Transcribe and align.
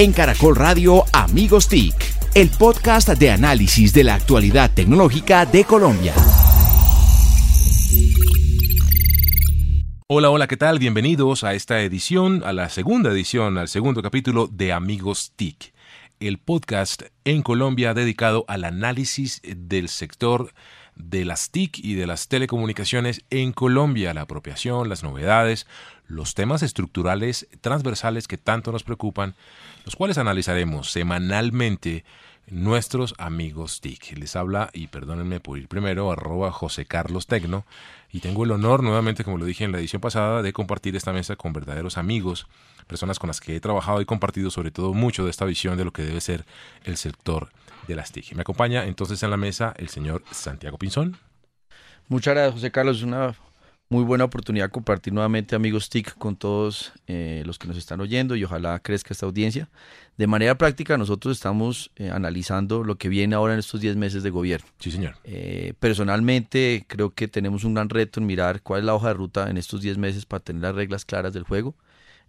En 0.00 0.14
Caracol 0.14 0.56
Radio 0.56 1.04
Amigos 1.12 1.68
TIC, 1.68 1.94
el 2.34 2.48
podcast 2.48 3.10
de 3.10 3.32
análisis 3.32 3.92
de 3.92 4.02
la 4.02 4.14
actualidad 4.14 4.70
tecnológica 4.72 5.44
de 5.44 5.64
Colombia. 5.64 6.14
Hola, 10.06 10.30
hola, 10.30 10.46
¿qué 10.46 10.56
tal? 10.56 10.78
Bienvenidos 10.78 11.44
a 11.44 11.52
esta 11.52 11.82
edición, 11.82 12.42
a 12.46 12.54
la 12.54 12.70
segunda 12.70 13.10
edición, 13.10 13.58
al 13.58 13.68
segundo 13.68 14.00
capítulo 14.00 14.46
de 14.50 14.72
Amigos 14.72 15.34
TIC, 15.36 15.74
el 16.18 16.38
podcast 16.38 17.02
en 17.26 17.42
Colombia 17.42 17.92
dedicado 17.92 18.46
al 18.48 18.64
análisis 18.64 19.42
del 19.44 19.90
sector 19.90 20.54
de 20.96 21.26
las 21.26 21.50
TIC 21.50 21.78
y 21.78 21.92
de 21.92 22.06
las 22.06 22.28
telecomunicaciones 22.28 23.22
en 23.28 23.52
Colombia, 23.52 24.14
la 24.14 24.22
apropiación, 24.22 24.88
las 24.88 25.02
novedades, 25.02 25.66
los 26.10 26.34
temas 26.34 26.62
estructurales 26.62 27.46
transversales 27.60 28.26
que 28.26 28.36
tanto 28.36 28.72
nos 28.72 28.82
preocupan, 28.82 29.34
los 29.84 29.96
cuales 29.96 30.18
analizaremos 30.18 30.90
semanalmente 30.90 32.04
nuestros 32.48 33.14
amigos 33.18 33.80
TIC. 33.80 34.18
Les 34.18 34.34
habla, 34.34 34.70
y 34.72 34.88
perdónenme 34.88 35.38
por 35.38 35.56
ir 35.56 35.68
primero, 35.68 36.10
arroba 36.10 36.50
José 36.50 36.84
Carlos 36.84 37.28
Tecno, 37.28 37.64
y 38.10 38.20
tengo 38.20 38.44
el 38.44 38.50
honor 38.50 38.82
nuevamente, 38.82 39.22
como 39.22 39.38
lo 39.38 39.44
dije 39.44 39.62
en 39.62 39.70
la 39.70 39.78
edición 39.78 40.00
pasada, 40.00 40.42
de 40.42 40.52
compartir 40.52 40.96
esta 40.96 41.12
mesa 41.12 41.36
con 41.36 41.52
verdaderos 41.52 41.96
amigos, 41.96 42.48
personas 42.88 43.20
con 43.20 43.28
las 43.28 43.40
que 43.40 43.54
he 43.54 43.60
trabajado 43.60 44.00
y 44.00 44.04
compartido 44.04 44.50
sobre 44.50 44.72
todo 44.72 44.92
mucho 44.92 45.24
de 45.24 45.30
esta 45.30 45.44
visión 45.44 45.78
de 45.78 45.84
lo 45.84 45.92
que 45.92 46.02
debe 46.02 46.20
ser 46.20 46.44
el 46.84 46.96
sector 46.96 47.50
de 47.86 47.94
las 47.94 48.10
TIC. 48.10 48.34
Me 48.34 48.42
acompaña 48.42 48.84
entonces 48.84 49.22
en 49.22 49.30
la 49.30 49.36
mesa 49.36 49.74
el 49.76 49.88
señor 49.88 50.24
Santiago 50.32 50.76
Pinzón. 50.76 51.18
Muchas 52.08 52.34
gracias, 52.34 52.54
José 52.54 52.72
Carlos. 52.72 53.04
Una 53.04 53.36
muy 53.90 54.04
buena 54.04 54.22
oportunidad 54.22 54.70
compartir 54.70 55.12
nuevamente 55.12 55.56
Amigos 55.56 55.90
TIC 55.90 56.14
con 56.16 56.36
todos 56.36 56.92
eh, 57.08 57.42
los 57.44 57.58
que 57.58 57.66
nos 57.66 57.76
están 57.76 58.00
oyendo 58.00 58.36
y 58.36 58.44
ojalá 58.44 58.78
crezca 58.78 59.12
esta 59.12 59.26
audiencia. 59.26 59.68
De 60.16 60.28
manera 60.28 60.56
práctica, 60.56 60.96
nosotros 60.96 61.36
estamos 61.36 61.90
eh, 61.96 62.08
analizando 62.08 62.84
lo 62.84 62.96
que 62.98 63.08
viene 63.08 63.34
ahora 63.34 63.54
en 63.54 63.58
estos 63.58 63.80
10 63.80 63.96
meses 63.96 64.22
de 64.22 64.30
gobierno. 64.30 64.68
Sí, 64.78 64.92
señor. 64.92 65.16
Eh, 65.24 65.74
personalmente, 65.80 66.84
creo 66.86 67.10
que 67.10 67.26
tenemos 67.26 67.64
un 67.64 67.74
gran 67.74 67.88
reto 67.88 68.20
en 68.20 68.26
mirar 68.26 68.62
cuál 68.62 68.80
es 68.80 68.86
la 68.86 68.94
hoja 68.94 69.08
de 69.08 69.14
ruta 69.14 69.50
en 69.50 69.56
estos 69.56 69.80
10 69.80 69.98
meses 69.98 70.24
para 70.24 70.44
tener 70.44 70.62
las 70.62 70.76
reglas 70.76 71.04
claras 71.04 71.32
del 71.32 71.42
juego. 71.42 71.74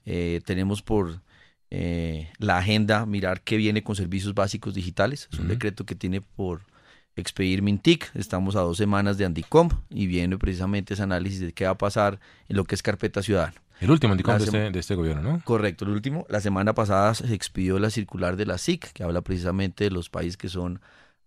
tenemos 0.03 0.81
por 0.81 1.21
la 1.69 2.57
agenda 2.57 3.05
mirar 3.05 3.41
qué 3.41 3.55
viene 3.55 3.83
con 3.83 3.95
servicios 3.95 4.33
básicos 4.33 4.73
digitales. 4.73 5.29
Es 5.31 5.37
un 5.37 5.47
decreto 5.47 5.85
que 5.85 5.93
tiene 5.93 6.21
por 6.21 6.70
expedir 7.15 7.61
Mintic. 7.61 8.11
Estamos 8.15 8.55
a 8.55 8.61
dos 8.61 8.77
semanas 8.77 9.17
de 9.17 9.25
Andicom 9.25 9.69
y 9.89 10.07
viene 10.07 10.37
precisamente 10.37 10.93
ese 10.93 11.03
análisis 11.03 11.39
de 11.39 11.53
qué 11.53 11.65
va 11.65 11.71
a 11.71 11.77
pasar 11.77 12.19
en 12.49 12.57
lo 12.57 12.65
que 12.65 12.75
es 12.75 12.83
carpeta 12.83 13.21
ciudadana. 13.21 13.53
El 13.79 13.89
último 13.89 14.13
Andicom 14.13 14.37
de 14.37 14.43
este, 14.43 14.71
de 14.71 14.79
este, 14.79 14.95
gobierno, 14.95 15.21
¿no? 15.23 15.41
Correcto, 15.43 15.85
el 15.85 15.91
último. 15.91 16.25
La 16.29 16.39
semana 16.39 16.73
pasada 16.73 17.13
se 17.15 17.33
expidió 17.33 17.79
la 17.79 17.89
circular 17.89 18.35
de 18.37 18.45
la 18.45 18.57
SIC, 18.57 18.91
que 18.93 19.03
habla 19.03 19.21
precisamente 19.21 19.85
de 19.85 19.91
los 19.91 20.09
países 20.09 20.37
que 20.37 20.49
son 20.49 20.79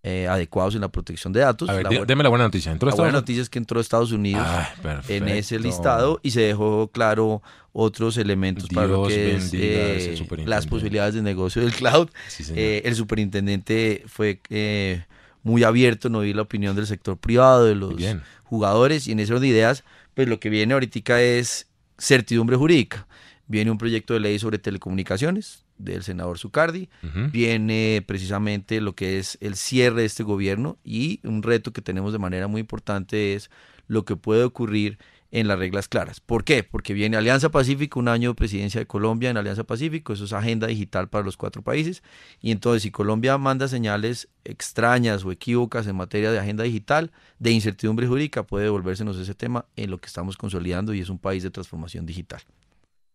eh, 0.05 0.28
adecuados 0.28 0.74
en 0.74 0.82
la 0.82 0.88
protección 0.88 1.32
de 1.32 1.40
datos. 1.40 1.68
A 1.68 1.72
ver, 1.72 1.90
la, 1.90 2.05
deme 2.05 2.22
la 2.22 2.28
buena 2.28 2.44
noticia. 2.44 2.70
¿Entró 2.70 2.90
la 2.90 2.94
buena 2.94 3.12
noticia 3.12 3.42
es 3.42 3.50
que 3.50 3.58
entró 3.58 3.80
Estados 3.80 4.12
Unidos 4.12 4.46
ah, 4.46 4.70
en 5.08 5.28
ese 5.28 5.58
listado 5.58 6.20
y 6.22 6.30
se 6.30 6.42
dejó 6.42 6.88
claro 6.88 7.42
otros 7.72 8.18
elementos 8.18 8.68
para 8.68 8.86
lo 8.86 9.08
que 9.08 9.34
es 9.34 9.50
eh, 9.52 10.14
las 10.46 10.66
posibilidades 10.66 11.14
de 11.14 11.22
negocio 11.22 11.60
del 11.60 11.72
cloud. 11.72 12.08
eh, 12.55 12.82
el 12.84 12.94
superintendente 12.94 14.05
fue 14.06 14.40
eh, 14.50 15.05
muy 15.45 15.62
abierto, 15.62 16.09
no 16.09 16.20
vi 16.20 16.33
la 16.33 16.42
opinión 16.42 16.75
del 16.75 16.87
sector 16.87 17.17
privado, 17.17 17.64
de 17.67 17.77
los 17.77 17.95
jugadores, 18.42 19.06
y 19.06 19.12
en 19.12 19.20
ese 19.20 19.33
orden 19.33 19.42
de 19.42 19.48
ideas, 19.48 19.84
pues 20.14 20.27
lo 20.27 20.41
que 20.41 20.48
viene 20.48 20.75
ahorita 20.75 21.23
es 21.23 21.69
certidumbre 21.98 22.56
jurídica. 22.56 23.06
Viene 23.47 23.70
un 23.70 23.78
proyecto 23.78 24.14
de 24.14 24.20
ley 24.20 24.39
sobre 24.39 24.59
telecomunicaciones 24.59 25.64
del 25.77 26.03
senador 26.03 26.39
Zucardi, 26.39 26.89
viene 27.31 28.03
precisamente 28.06 28.81
lo 28.81 28.95
que 28.95 29.19
es 29.19 29.36
el 29.41 29.55
cierre 29.55 30.01
de 30.01 30.06
este 30.06 30.23
gobierno 30.23 30.78
y 30.83 31.20
un 31.25 31.42
reto 31.42 31.73
que 31.73 31.83
tenemos 31.83 32.12
de 32.12 32.19
manera 32.19 32.48
muy 32.48 32.61
importante 32.61 33.34
es 33.34 33.51
lo 33.86 34.05
que 34.05 34.17
puede 34.17 34.45
ocurrir 34.45 34.98
en 35.34 35.48
las 35.48 35.58
reglas 35.58 35.89
claras. 35.89 36.20
¿Por 36.20 36.45
qué? 36.45 36.62
Porque 36.62 36.95
viene 36.95 37.17
Alianza 37.17 37.50
Pacífico, 37.50 37.98
un 37.98 38.06
año 38.06 38.30
de 38.30 38.34
presidencia 38.36 38.78
de 38.78 38.86
Colombia 38.86 39.30
en 39.30 39.36
Alianza 39.36 39.64
Pacífico, 39.64 40.12
eso 40.12 40.24
es 40.24 40.33
agenda 40.33 40.68
digital 40.68 41.08
para 41.08 41.24
los 41.24 41.36
cuatro 41.36 41.61
países, 41.61 42.05
y 42.40 42.52
entonces 42.52 42.84
si 42.84 42.92
Colombia 42.92 43.36
manda 43.36 43.67
señales 43.67 44.28
extrañas 44.44 45.24
o 45.24 45.33
equívocas 45.33 45.89
en 45.89 45.96
materia 45.96 46.30
de 46.30 46.39
agenda 46.39 46.62
digital, 46.62 47.11
de 47.40 47.50
incertidumbre 47.50 48.06
jurídica, 48.06 48.44
puede 48.44 48.67
devolvérsenos 48.67 49.18
ese 49.18 49.34
tema 49.34 49.67
en 49.74 49.90
lo 49.90 49.98
que 49.98 50.06
estamos 50.06 50.36
consolidando 50.36 50.94
y 50.94 51.00
es 51.00 51.08
un 51.08 51.18
país 51.18 51.42
de 51.42 51.50
transformación 51.50 52.06
digital. 52.06 52.40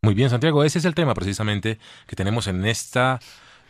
Muy 0.02 0.14
bien, 0.14 0.30
Santiago, 0.30 0.66
ese 0.66 0.80
es 0.80 0.86
el 0.86 0.96
tema 0.96 1.14
precisamente 1.14 1.80
que 2.06 2.18
tenemos 2.18 2.48
en 2.48 2.66
esta 2.66 3.22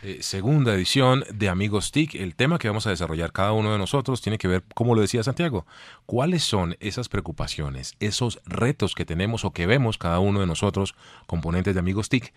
eh, 0.02 0.20
segunda 0.22 0.74
edición 0.74 1.26
de 1.34 1.50
Amigos 1.50 1.92
TIC. 1.92 2.16
El 2.16 2.36
tema 2.36 2.58
que 2.58 2.68
vamos 2.68 2.88
a 2.88 2.90
desarrollar 2.90 3.32
cada 3.32 3.52
uno 3.52 3.72
de 3.72 3.78
nosotros 3.78 4.22
tiene 4.22 4.38
que 4.38 4.48
ver, 4.48 4.64
como 4.74 4.96
lo 4.96 5.02
decía 5.02 5.24
Santiago, 5.24 5.66
cuáles 6.06 6.44
son 6.44 6.78
esas 6.80 7.10
preocupaciones, 7.10 7.96
esos 8.00 8.40
retos 8.46 8.96
que 8.96 9.06
tenemos 9.06 9.44
o 9.44 9.52
que 9.52 9.68
vemos 9.68 9.98
cada 9.98 10.20
uno 10.20 10.40
de 10.40 10.48
nosotros, 10.48 10.96
componentes 11.28 11.74
de 11.74 11.80
Amigos 11.80 12.10
TIC, 12.10 12.34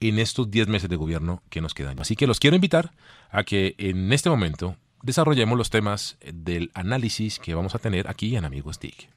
en 0.00 0.18
estos 0.18 0.50
10 0.50 0.68
meses 0.68 0.88
de 0.88 0.96
gobierno 0.96 1.42
que 1.50 1.60
nos 1.60 1.74
quedan. 1.74 2.00
Así 2.00 2.16
que 2.16 2.26
los 2.26 2.40
quiero 2.40 2.56
invitar 2.56 2.92
a 3.30 3.44
que 3.44 3.74
en 3.78 4.12
este 4.12 4.30
momento 4.30 4.76
desarrollemos 5.02 5.58
los 5.58 5.70
temas 5.70 6.16
del 6.32 6.70
análisis 6.74 7.38
que 7.38 7.54
vamos 7.54 7.74
a 7.74 7.78
tener 7.78 8.08
aquí 8.08 8.36
en 8.36 8.44
Amigos 8.44 8.78
TIC. 8.78 9.08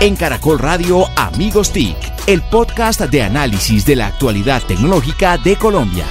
En 0.00 0.16
Caracol 0.16 0.58
Radio 0.58 1.06
Amigos 1.16 1.72
TIC, 1.72 1.96
el 2.26 2.40
podcast 2.40 3.02
de 3.02 3.22
análisis 3.22 3.84
de 3.84 3.96
la 3.96 4.06
actualidad 4.06 4.62
tecnológica 4.62 5.36
de 5.36 5.56
Colombia. 5.56 6.06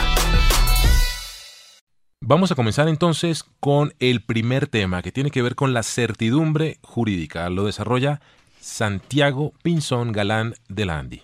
Vamos 2.22 2.52
a 2.52 2.56
comenzar 2.56 2.88
entonces 2.88 3.44
con 3.60 3.96
el 4.00 4.22
primer 4.22 4.68
tema 4.68 5.02
que 5.02 5.12
tiene 5.12 5.32
que 5.32 5.42
ver 5.42 5.56
con 5.56 5.74
la 5.74 5.82
certidumbre 5.82 6.78
jurídica. 6.84 7.50
Lo 7.50 7.66
desarrolla 7.66 8.22
Santiago 8.62 9.54
Pinzón 9.64 10.12
Galán 10.12 10.54
de 10.70 10.86
la 10.86 11.00
Andi. 11.00 11.24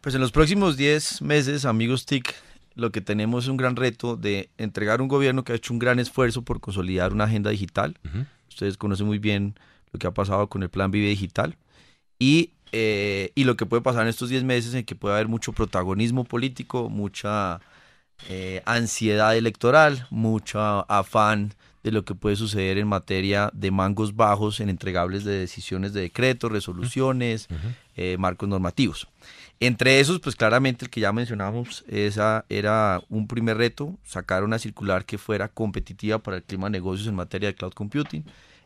Pues 0.00 0.14
en 0.14 0.20
los 0.20 0.30
próximos 0.30 0.76
10 0.76 1.22
meses, 1.22 1.64
amigos 1.64 2.06
TIC, 2.06 2.36
lo 2.76 2.92
que 2.92 3.00
tenemos 3.00 3.44
es 3.44 3.50
un 3.50 3.56
gran 3.56 3.74
reto 3.74 4.16
de 4.16 4.50
entregar 4.58 5.02
un 5.02 5.08
gobierno 5.08 5.42
que 5.42 5.54
ha 5.54 5.56
hecho 5.56 5.72
un 5.72 5.80
gran 5.80 5.98
esfuerzo 5.98 6.42
por 6.42 6.60
consolidar 6.60 7.12
una 7.12 7.24
agenda 7.24 7.50
digital. 7.50 7.98
Ustedes 8.48 8.76
conocen 8.76 9.08
muy 9.08 9.18
bien 9.18 9.56
lo 9.90 9.98
que 9.98 10.06
ha 10.06 10.14
pasado 10.14 10.48
con 10.48 10.62
el 10.62 10.70
Plan 10.70 10.92
Vive 10.92 11.08
Digital 11.08 11.56
y, 12.18 12.52
eh, 12.72 13.32
y 13.34 13.44
lo 13.44 13.56
que 13.56 13.66
puede 13.66 13.82
pasar 13.82 14.02
en 14.02 14.08
estos 14.08 14.28
10 14.28 14.44
meses 14.44 14.74
en 14.74 14.84
que 14.84 14.94
puede 14.94 15.14
haber 15.14 15.28
mucho 15.28 15.52
protagonismo 15.52 16.24
político, 16.24 16.88
mucha 16.88 17.60
eh, 18.28 18.62
ansiedad 18.66 19.36
electoral, 19.36 20.06
mucho 20.10 20.60
afán 20.90 21.54
de 21.82 21.92
lo 21.92 22.04
que 22.04 22.14
puede 22.14 22.36
suceder 22.36 22.76
en 22.78 22.88
materia 22.88 23.50
de 23.54 23.70
mangos 23.70 24.14
bajos 24.16 24.60
en 24.60 24.68
entregables 24.68 25.24
de 25.24 25.38
decisiones 25.38 25.92
de 25.92 26.02
decreto, 26.02 26.48
resoluciones, 26.48 27.48
eh, 27.96 28.16
marcos 28.18 28.48
normativos. 28.48 29.08
Entre 29.60 29.98
esos, 30.00 30.20
pues 30.20 30.36
claramente 30.36 30.84
el 30.84 30.90
que 30.90 31.00
ya 31.00 31.12
mencionamos, 31.12 31.84
esa 31.88 32.44
era 32.48 33.00
un 33.08 33.26
primer 33.26 33.56
reto, 33.56 33.96
sacar 34.04 34.44
una 34.44 34.58
circular 34.58 35.04
que 35.04 35.18
fuera 35.18 35.48
competitiva 35.48 36.18
para 36.18 36.36
el 36.36 36.42
clima 36.42 36.66
de 36.66 36.72
negocios 36.72 37.08
en 37.08 37.14
materia 37.14 37.48
de 37.48 37.54
cloud 37.54 37.72
computing. 37.72 38.24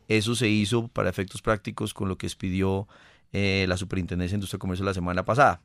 Eso 0.08 0.34
se 0.34 0.48
hizo 0.48 0.88
para 0.88 1.08
efectos 1.08 1.40
prácticos 1.40 1.94
con 1.94 2.08
lo 2.08 2.18
que 2.18 2.26
expidió 2.26 2.88
eh, 3.32 3.66
la 3.68 3.76
Superintendencia 3.76 4.34
de 4.34 4.38
Industria 4.38 4.58
y 4.58 4.60
Comercio 4.60 4.84
la 4.84 4.94
semana 4.94 5.24
pasada. 5.24 5.60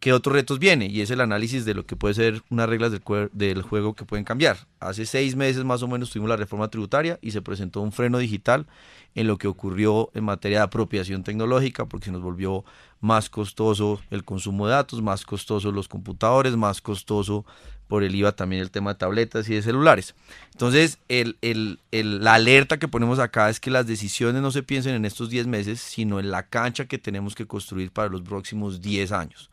¿Qué 0.00 0.12
otros 0.12 0.34
retos 0.34 0.58
viene? 0.58 0.86
Y 0.86 1.00
es 1.00 1.10
el 1.10 1.22
análisis 1.22 1.64
de 1.64 1.72
lo 1.72 1.86
que 1.86 1.96
puede 1.96 2.12
ser 2.12 2.42
unas 2.50 2.68
reglas 2.68 2.92
del, 2.92 3.02
del, 3.32 3.62
juego 3.62 3.94
que 3.94 4.04
pueden 4.04 4.26
cambiar. 4.26 4.58
Hace 4.78 5.06
seis 5.06 5.36
meses 5.36 5.64
más 5.64 5.82
o 5.82 5.88
menos 5.88 6.10
tuvimos 6.10 6.28
la 6.28 6.36
reforma 6.36 6.68
tributaria 6.68 7.18
y 7.22 7.30
se 7.30 7.40
presentó 7.40 7.80
un 7.80 7.92
freno 7.92 8.18
digital 8.18 8.66
en 9.14 9.26
lo 9.26 9.38
que 9.38 9.48
ocurrió 9.48 10.10
en 10.12 10.24
materia 10.24 10.58
de 10.58 10.64
apropiación 10.64 11.24
tecnológica, 11.24 11.86
porque 11.86 12.06
se 12.06 12.12
nos 12.12 12.20
volvió 12.20 12.62
más 13.00 13.30
costoso 13.30 13.98
el 14.10 14.22
consumo 14.22 14.66
de 14.66 14.74
datos, 14.74 15.00
más 15.00 15.24
costoso 15.24 15.72
los 15.72 15.88
computadores, 15.88 16.56
más 16.56 16.82
costoso 16.82 17.46
por 17.88 18.02
el 18.02 18.14
IVA 18.14 18.32
también 18.32 18.62
el 18.62 18.70
tema 18.70 18.92
de 18.92 18.98
tabletas 18.98 19.48
y 19.48 19.54
de 19.54 19.62
celulares. 19.62 20.14
Entonces, 20.52 20.98
el, 21.08 21.38
el, 21.42 21.78
la 21.92 22.34
alerta 22.34 22.78
que 22.78 22.88
ponemos 22.88 23.18
acá 23.18 23.48
es 23.48 23.60
que 23.60 23.70
las 23.70 23.86
decisiones 23.86 24.42
no 24.42 24.50
se 24.50 24.62
piensen 24.62 24.94
en 24.94 25.04
estos 25.04 25.30
10 25.30 25.46
meses, 25.46 25.80
sino 25.80 26.18
en 26.18 26.30
la 26.30 26.48
cancha 26.48 26.86
que 26.86 26.98
tenemos 26.98 27.34
que 27.34 27.46
construir 27.46 27.92
para 27.92 28.08
los 28.08 28.22
próximos 28.22 28.80
10 28.80 29.12
años. 29.12 29.50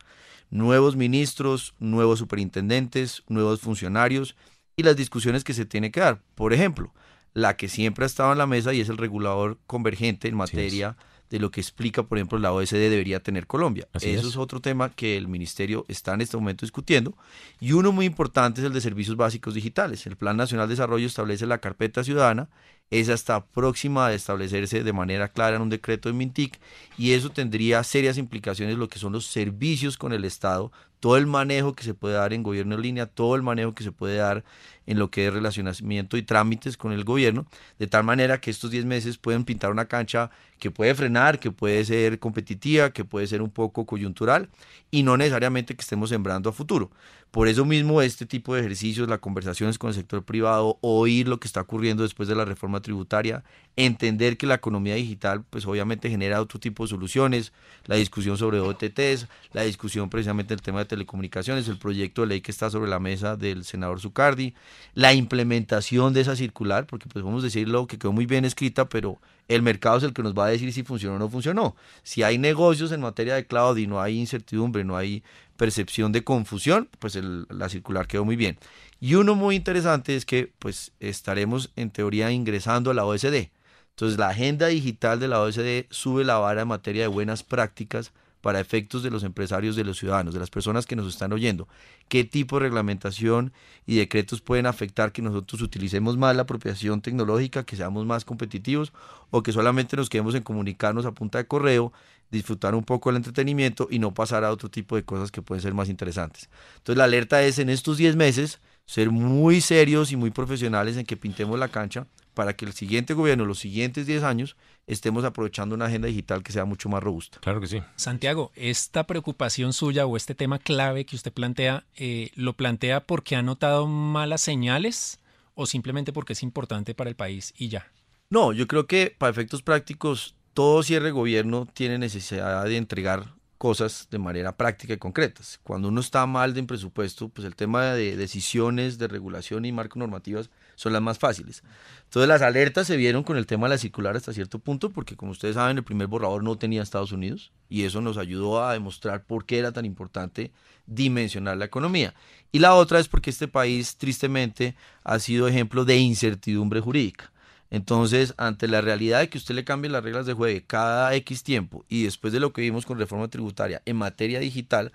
Nuevos 0.50 0.96
ministros, 0.96 1.74
nuevos 1.78 2.18
superintendentes, 2.18 3.22
nuevos 3.28 3.60
funcionarios 3.60 4.36
y 4.76 4.82
las 4.82 4.96
discusiones 4.96 5.44
que 5.44 5.54
se 5.54 5.64
tiene 5.64 5.90
que 5.90 6.00
dar. 6.00 6.20
Por 6.34 6.52
ejemplo, 6.52 6.92
la 7.32 7.56
que 7.56 7.68
siempre 7.68 8.04
ha 8.04 8.06
estado 8.06 8.32
en 8.32 8.38
la 8.38 8.46
mesa 8.46 8.72
y 8.72 8.80
es 8.80 8.88
el 8.88 8.96
regulador 8.96 9.58
convergente 9.66 10.28
en 10.28 10.36
materia 10.36 10.96
de 11.30 11.38
lo 11.38 11.50
que 11.50 11.60
explica, 11.60 12.02
por 12.02 12.18
ejemplo, 12.18 12.38
la 12.38 12.52
OSD 12.52 12.74
debería 12.90 13.20
tener 13.20 13.46
Colombia. 13.46 13.88
Eso 13.94 14.28
es. 14.28 14.36
otro 14.36 14.60
tema 14.60 14.90
que 14.90 15.16
el 15.16 15.28
ministerio 15.28 15.84
está 15.88 16.14
en 16.14 16.20
este 16.20 16.36
momento 16.36 16.64
discutiendo. 16.64 17.16
Y 17.60 17.72
uno 17.72 17.92
muy 17.92 18.06
importante 18.06 18.60
es 18.60 18.66
el 18.66 18.72
de 18.72 18.80
servicios 18.80 19.16
básicos 19.16 19.54
digitales. 19.54 20.06
El 20.06 20.16
Plan 20.16 20.36
Nacional 20.36 20.68
de 20.68 20.72
Desarrollo 20.72 21.06
establece 21.06 21.46
la 21.46 21.58
carpeta 21.58 22.04
ciudadana 22.04 22.48
esa 22.90 23.14
está 23.14 23.44
próxima 23.46 24.06
a 24.06 24.14
establecerse 24.14 24.84
de 24.84 24.92
manera 24.92 25.28
clara 25.28 25.56
en 25.56 25.62
un 25.62 25.70
decreto 25.70 26.08
de 26.08 26.14
Mintic 26.14 26.60
y 26.96 27.12
eso 27.12 27.30
tendría 27.30 27.82
serias 27.82 28.18
implicaciones 28.18 28.76
lo 28.76 28.88
que 28.88 28.98
son 28.98 29.12
los 29.12 29.26
servicios 29.26 29.96
con 29.96 30.12
el 30.12 30.24
Estado, 30.24 30.70
todo 31.00 31.16
el 31.18 31.26
manejo 31.26 31.74
que 31.74 31.84
se 31.84 31.92
puede 31.92 32.14
dar 32.14 32.32
en 32.32 32.42
gobierno 32.42 32.76
en 32.76 32.80
línea, 32.80 33.04
todo 33.04 33.36
el 33.36 33.42
manejo 33.42 33.74
que 33.74 33.84
se 33.84 33.92
puede 33.92 34.16
dar 34.16 34.42
en 34.86 34.98
lo 34.98 35.10
que 35.10 35.26
es 35.26 35.32
relacionamiento 35.34 36.16
y 36.16 36.22
trámites 36.22 36.78
con 36.78 36.92
el 36.92 37.04
gobierno, 37.04 37.46
de 37.78 37.86
tal 37.86 38.04
manera 38.04 38.40
que 38.40 38.50
estos 38.50 38.70
10 38.70 38.86
meses 38.86 39.18
pueden 39.18 39.44
pintar 39.44 39.70
una 39.70 39.84
cancha 39.84 40.30
que 40.58 40.70
puede 40.70 40.94
frenar, 40.94 41.40
que 41.40 41.50
puede 41.50 41.84
ser 41.84 42.18
competitiva, 42.18 42.90
que 42.90 43.04
puede 43.04 43.26
ser 43.26 43.42
un 43.42 43.50
poco 43.50 43.84
coyuntural 43.84 44.48
y 44.90 45.02
no 45.02 45.18
necesariamente 45.18 45.74
que 45.74 45.82
estemos 45.82 46.08
sembrando 46.08 46.48
a 46.48 46.52
futuro. 46.54 46.90
Por 47.30 47.48
eso 47.48 47.64
mismo 47.66 48.00
este 48.00 48.24
tipo 48.24 48.54
de 48.54 48.60
ejercicios, 48.60 49.06
las 49.06 49.18
conversaciones 49.18 49.76
con 49.76 49.88
el 49.88 49.94
sector 49.94 50.24
privado, 50.24 50.78
oír 50.80 51.28
lo 51.28 51.38
que 51.38 51.48
está 51.48 51.60
ocurriendo 51.60 52.02
después 52.02 52.28
de 52.28 52.34
la 52.34 52.44
reforma 52.46 52.73
tributaria, 52.80 53.44
entender 53.76 54.36
que 54.36 54.46
la 54.46 54.54
economía 54.54 54.94
digital 54.94 55.44
pues 55.50 55.66
obviamente 55.66 56.08
genera 56.08 56.40
otro 56.40 56.60
tipo 56.60 56.84
de 56.84 56.90
soluciones, 56.90 57.52
la 57.86 57.96
discusión 57.96 58.38
sobre 58.38 58.60
OTTs, 58.60 59.26
la 59.52 59.62
discusión 59.62 60.10
precisamente 60.10 60.54
del 60.54 60.62
tema 60.62 60.80
de 60.80 60.84
telecomunicaciones, 60.84 61.68
el 61.68 61.78
proyecto 61.78 62.22
de 62.22 62.28
ley 62.28 62.40
que 62.40 62.52
está 62.52 62.70
sobre 62.70 62.88
la 62.88 63.00
mesa 63.00 63.36
del 63.36 63.64
senador 63.64 64.00
Zucardi, 64.00 64.54
la 64.94 65.12
implementación 65.12 66.12
de 66.14 66.20
esa 66.20 66.36
circular, 66.36 66.86
porque 66.86 67.08
pues 67.08 67.24
vamos 67.24 67.42
decirlo 67.42 67.86
que 67.86 67.98
quedó 67.98 68.12
muy 68.12 68.26
bien 68.26 68.44
escrita, 68.44 68.88
pero 68.88 69.18
el 69.48 69.62
mercado 69.62 69.98
es 69.98 70.04
el 70.04 70.12
que 70.12 70.22
nos 70.22 70.34
va 70.34 70.46
a 70.46 70.50
decir 70.50 70.72
si 70.72 70.82
funcionó 70.82 71.16
o 71.16 71.18
no 71.18 71.28
funcionó. 71.28 71.76
Si 72.02 72.22
hay 72.22 72.38
negocios 72.38 72.92
en 72.92 73.00
materia 73.00 73.34
de 73.34 73.46
cloud 73.46 73.76
y 73.76 73.86
no 73.86 74.00
hay 74.00 74.18
incertidumbre, 74.18 74.84
no 74.84 74.96
hay 74.96 75.22
percepción 75.56 76.12
de 76.12 76.24
confusión, 76.24 76.88
pues 76.98 77.16
la 77.16 77.68
circular 77.68 78.06
quedó 78.06 78.24
muy 78.24 78.36
bien. 78.36 78.58
Y 79.00 79.14
uno 79.16 79.34
muy 79.34 79.56
interesante 79.56 80.16
es 80.16 80.24
que 80.24 80.52
pues 80.58 80.92
estaremos 81.00 81.70
en 81.76 81.90
teoría 81.90 82.30
ingresando 82.30 82.90
a 82.90 82.94
la 82.94 83.04
OSD. 83.04 83.50
Entonces 83.90 84.18
la 84.18 84.28
agenda 84.28 84.68
digital 84.68 85.20
de 85.20 85.28
la 85.28 85.40
OSD 85.40 85.86
sube 85.90 86.24
la 86.24 86.38
vara 86.38 86.62
en 86.62 86.68
materia 86.68 87.02
de 87.02 87.08
buenas 87.08 87.42
prácticas 87.42 88.12
para 88.44 88.60
efectos 88.60 89.02
de 89.02 89.10
los 89.10 89.24
empresarios, 89.24 89.74
de 89.74 89.84
los 89.84 89.96
ciudadanos, 89.96 90.34
de 90.34 90.38
las 90.38 90.50
personas 90.50 90.84
que 90.84 90.96
nos 90.96 91.08
están 91.08 91.32
oyendo. 91.32 91.66
¿Qué 92.08 92.24
tipo 92.24 92.56
de 92.56 92.64
reglamentación 92.64 93.54
y 93.86 93.96
decretos 93.96 94.42
pueden 94.42 94.66
afectar 94.66 95.12
que 95.12 95.22
nosotros 95.22 95.62
utilicemos 95.62 96.18
más 96.18 96.36
la 96.36 96.42
apropiación 96.42 97.00
tecnológica, 97.00 97.64
que 97.64 97.74
seamos 97.74 98.04
más 98.04 98.26
competitivos 98.26 98.92
o 99.30 99.42
que 99.42 99.50
solamente 99.50 99.96
nos 99.96 100.10
quedemos 100.10 100.34
en 100.34 100.42
comunicarnos 100.42 101.06
a 101.06 101.12
punta 101.12 101.38
de 101.38 101.46
correo, 101.46 101.94
disfrutar 102.30 102.74
un 102.74 102.84
poco 102.84 103.08
el 103.08 103.16
entretenimiento 103.16 103.88
y 103.90 103.98
no 103.98 104.12
pasar 104.12 104.44
a 104.44 104.50
otro 104.50 104.68
tipo 104.68 104.94
de 104.94 105.04
cosas 105.04 105.30
que 105.30 105.40
pueden 105.40 105.62
ser 105.62 105.72
más 105.72 105.88
interesantes? 105.88 106.50
Entonces 106.76 106.98
la 106.98 107.04
alerta 107.04 107.42
es 107.42 107.58
en 107.58 107.70
estos 107.70 107.96
10 107.96 108.14
meses 108.14 108.60
ser 108.84 109.10
muy 109.10 109.62
serios 109.62 110.12
y 110.12 110.16
muy 110.16 110.30
profesionales 110.30 110.98
en 110.98 111.06
que 111.06 111.16
pintemos 111.16 111.58
la 111.58 111.68
cancha 111.68 112.06
para 112.34 112.54
que 112.54 112.64
el 112.64 112.72
siguiente 112.72 113.14
gobierno, 113.14 113.46
los 113.46 113.60
siguientes 113.60 114.06
10 114.06 114.22
años, 114.24 114.56
estemos 114.86 115.24
aprovechando 115.24 115.74
una 115.74 115.86
agenda 115.86 116.08
digital 116.08 116.42
que 116.42 116.52
sea 116.52 116.64
mucho 116.64 116.88
más 116.88 117.02
robusta. 117.02 117.38
Claro 117.40 117.60
que 117.60 117.66
sí. 117.66 117.80
Santiago, 117.96 118.52
esta 118.54 119.06
preocupación 119.06 119.72
suya 119.72 120.06
o 120.06 120.16
este 120.16 120.34
tema 120.34 120.58
clave 120.58 121.06
que 121.06 121.16
usted 121.16 121.32
plantea, 121.32 121.84
eh, 121.96 122.30
¿lo 122.34 122.52
plantea 122.54 123.06
porque 123.06 123.36
ha 123.36 123.42
notado 123.42 123.86
malas 123.86 124.40
señales 124.40 125.20
o 125.54 125.66
simplemente 125.66 126.12
porque 126.12 126.34
es 126.34 126.42
importante 126.42 126.94
para 126.94 127.10
el 127.10 127.16
país 127.16 127.54
y 127.56 127.68
ya? 127.68 127.90
No, 128.28 128.52
yo 128.52 128.66
creo 128.66 128.86
que 128.86 129.14
para 129.16 129.30
efectos 129.30 129.62
prácticos, 129.62 130.34
todo 130.54 130.82
cierre 130.82 131.06
de 131.06 131.10
gobierno 131.12 131.66
tiene 131.72 131.98
necesidad 131.98 132.64
de 132.64 132.76
entregar 132.76 133.34
cosas 133.58 134.08
de 134.10 134.18
manera 134.18 134.56
práctica 134.56 134.94
y 134.94 134.98
concretas. 134.98 135.58
Cuando 135.62 135.88
uno 135.88 136.00
está 136.00 136.26
mal 136.26 136.52
de 136.52 136.62
presupuesto, 136.64 137.28
pues 137.28 137.46
el 137.46 137.56
tema 137.56 137.84
de 137.86 138.16
decisiones, 138.16 138.98
de 138.98 139.08
regulación 139.08 139.64
y 139.64 139.72
marcos 139.72 139.96
normativas 139.96 140.50
son 140.76 140.92
las 140.92 141.02
más 141.02 141.18
fáciles. 141.18 141.62
Entonces 142.04 142.28
las 142.28 142.42
alertas 142.42 142.86
se 142.86 142.96
vieron 142.96 143.22
con 143.22 143.36
el 143.36 143.46
tema 143.46 143.66
de 143.66 143.74
la 143.74 143.78
circular 143.78 144.16
hasta 144.16 144.32
cierto 144.32 144.58
punto, 144.58 144.90
porque 144.90 145.16
como 145.16 145.32
ustedes 145.32 145.54
saben, 145.54 145.78
el 145.78 145.84
primer 145.84 146.06
borrador 146.06 146.42
no 146.42 146.56
tenía 146.56 146.82
Estados 146.82 147.12
Unidos 147.12 147.52
y 147.68 147.82
eso 147.82 148.00
nos 148.00 148.18
ayudó 148.18 148.64
a 148.64 148.72
demostrar 148.72 149.24
por 149.24 149.46
qué 149.46 149.58
era 149.58 149.72
tan 149.72 149.84
importante 149.84 150.52
dimensionar 150.86 151.56
la 151.56 151.64
economía. 151.64 152.14
Y 152.52 152.58
la 152.58 152.74
otra 152.74 153.00
es 153.00 153.08
porque 153.08 153.30
este 153.30 153.48
país 153.48 153.96
tristemente 153.96 154.76
ha 155.02 155.18
sido 155.18 155.48
ejemplo 155.48 155.84
de 155.84 155.96
incertidumbre 155.96 156.80
jurídica. 156.80 157.32
Entonces, 157.70 158.34
ante 158.36 158.68
la 158.68 158.80
realidad 158.80 159.18
de 159.18 159.28
que 159.28 159.38
usted 159.38 159.54
le 159.54 159.64
cambie 159.64 159.90
las 159.90 160.04
reglas 160.04 160.26
de 160.26 160.34
juego 160.34 160.60
cada 160.66 161.12
X 161.16 161.42
tiempo 161.42 161.84
y 161.88 162.04
después 162.04 162.32
de 162.32 162.38
lo 162.38 162.52
que 162.52 162.62
vimos 162.62 162.86
con 162.86 162.98
reforma 162.98 163.26
tributaria 163.26 163.82
en 163.84 163.96
materia 163.96 164.38
digital, 164.38 164.92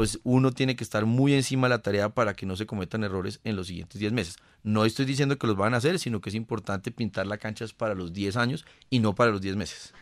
pues 0.00 0.18
uno 0.22 0.50
tiene 0.50 0.76
que 0.76 0.82
estar 0.82 1.04
muy 1.04 1.34
encima 1.34 1.68
de 1.68 1.74
la 1.74 1.82
tarea 1.82 2.08
para 2.08 2.32
que 2.32 2.46
no 2.46 2.56
se 2.56 2.64
cometan 2.64 3.04
errores 3.04 3.38
en 3.44 3.54
los 3.54 3.66
siguientes 3.66 4.00
10 4.00 4.14
meses. 4.14 4.36
No 4.62 4.86
estoy 4.86 5.04
diciendo 5.04 5.36
que 5.36 5.46
los 5.46 5.56
van 5.56 5.74
a 5.74 5.76
hacer, 5.76 5.98
sino 5.98 6.22
que 6.22 6.30
es 6.30 6.34
importante 6.34 6.90
pintar 6.90 7.26
la 7.26 7.36
cancha 7.36 7.66
para 7.76 7.94
los 7.94 8.10
10 8.14 8.38
años 8.38 8.64
y 8.88 9.00
no 9.00 9.14
para 9.14 9.30
los 9.30 9.42
10 9.42 9.56
meses. 9.56 9.92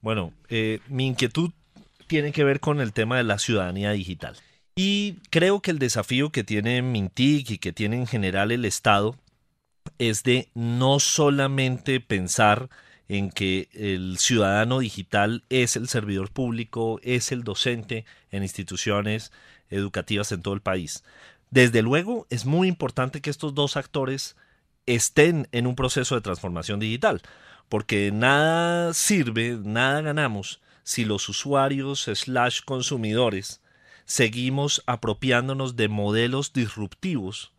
Bueno, 0.00 0.32
eh, 0.48 0.80
mi 0.88 1.06
inquietud 1.06 1.50
tiene 2.06 2.32
que 2.32 2.42
ver 2.42 2.58
con 2.58 2.80
el 2.80 2.94
tema 2.94 3.18
de 3.18 3.24
la 3.24 3.38
ciudadanía 3.38 3.90
digital. 3.90 4.34
Y 4.74 5.18
creo 5.28 5.60
que 5.60 5.72
el 5.72 5.78
desafío 5.78 6.32
que 6.32 6.42
tiene 6.42 6.80
Mintic 6.80 7.50
y 7.50 7.58
que 7.58 7.74
tiene 7.74 7.96
en 7.96 8.06
general 8.06 8.50
el 8.50 8.64
Estado 8.64 9.14
es 9.98 10.22
de 10.22 10.48
no 10.54 11.00
solamente 11.00 12.00
pensar 12.00 12.70
en 13.08 13.30
que 13.30 13.68
el 13.72 14.18
ciudadano 14.18 14.80
digital 14.80 15.44
es 15.48 15.76
el 15.76 15.88
servidor 15.88 16.30
público, 16.30 17.00
es 17.02 17.32
el 17.32 17.42
docente 17.42 18.04
en 18.30 18.42
instituciones 18.42 19.32
educativas 19.70 20.30
en 20.32 20.42
todo 20.42 20.54
el 20.54 20.60
país. 20.60 21.04
Desde 21.50 21.82
luego, 21.82 22.26
es 22.28 22.44
muy 22.44 22.68
importante 22.68 23.20
que 23.20 23.30
estos 23.30 23.54
dos 23.54 23.76
actores 23.76 24.36
estén 24.86 25.48
en 25.52 25.66
un 25.66 25.74
proceso 25.74 26.14
de 26.14 26.20
transformación 26.20 26.80
digital, 26.80 27.22
porque 27.68 28.10
nada 28.12 28.92
sirve, 28.94 29.58
nada 29.62 30.02
ganamos 30.02 30.60
si 30.82 31.04
los 31.04 31.28
usuarios 31.28 32.08
slash 32.12 32.60
consumidores 32.64 33.60
seguimos 34.04 34.82
apropiándonos 34.86 35.76
de 35.76 35.88
modelos 35.88 36.54
disruptivos 36.54 37.52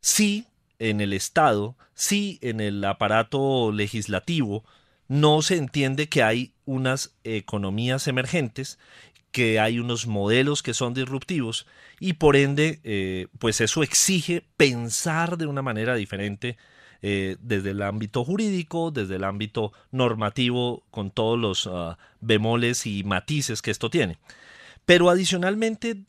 si 0.00 0.46
en 0.78 1.00
el 1.00 1.12
Estado, 1.12 1.76
si 1.94 2.38
en 2.40 2.60
el 2.60 2.82
aparato 2.84 3.70
legislativo 3.72 4.64
no 5.08 5.42
se 5.42 5.56
entiende 5.56 6.08
que 6.08 6.22
hay 6.22 6.52
unas 6.64 7.14
economías 7.24 8.08
emergentes, 8.08 8.78
que 9.30 9.58
hay 9.60 9.78
unos 9.78 10.06
modelos 10.06 10.62
que 10.62 10.74
son 10.74 10.94
disruptivos 10.94 11.66
y 11.98 12.14
por 12.14 12.36
ende, 12.36 12.80
eh, 12.84 13.28
pues 13.38 13.60
eso 13.60 13.82
exige 13.82 14.44
pensar 14.56 15.38
de 15.38 15.46
una 15.46 15.62
manera 15.62 15.94
diferente 15.94 16.56
eh, 17.00 17.36
desde 17.40 17.70
el 17.70 17.82
ámbito 17.82 18.24
jurídico, 18.24 18.90
desde 18.90 19.16
el 19.16 19.24
ámbito 19.24 19.72
normativo, 19.90 20.84
con 20.90 21.10
todos 21.10 21.38
los 21.38 21.68
ah, 21.70 21.98
bemoles 22.20 22.86
y 22.86 23.02
matices 23.04 23.62
que 23.62 23.70
esto 23.70 23.90
tiene. 23.90 24.18
Pero 24.84 25.10
adicionalmente, 25.10 26.04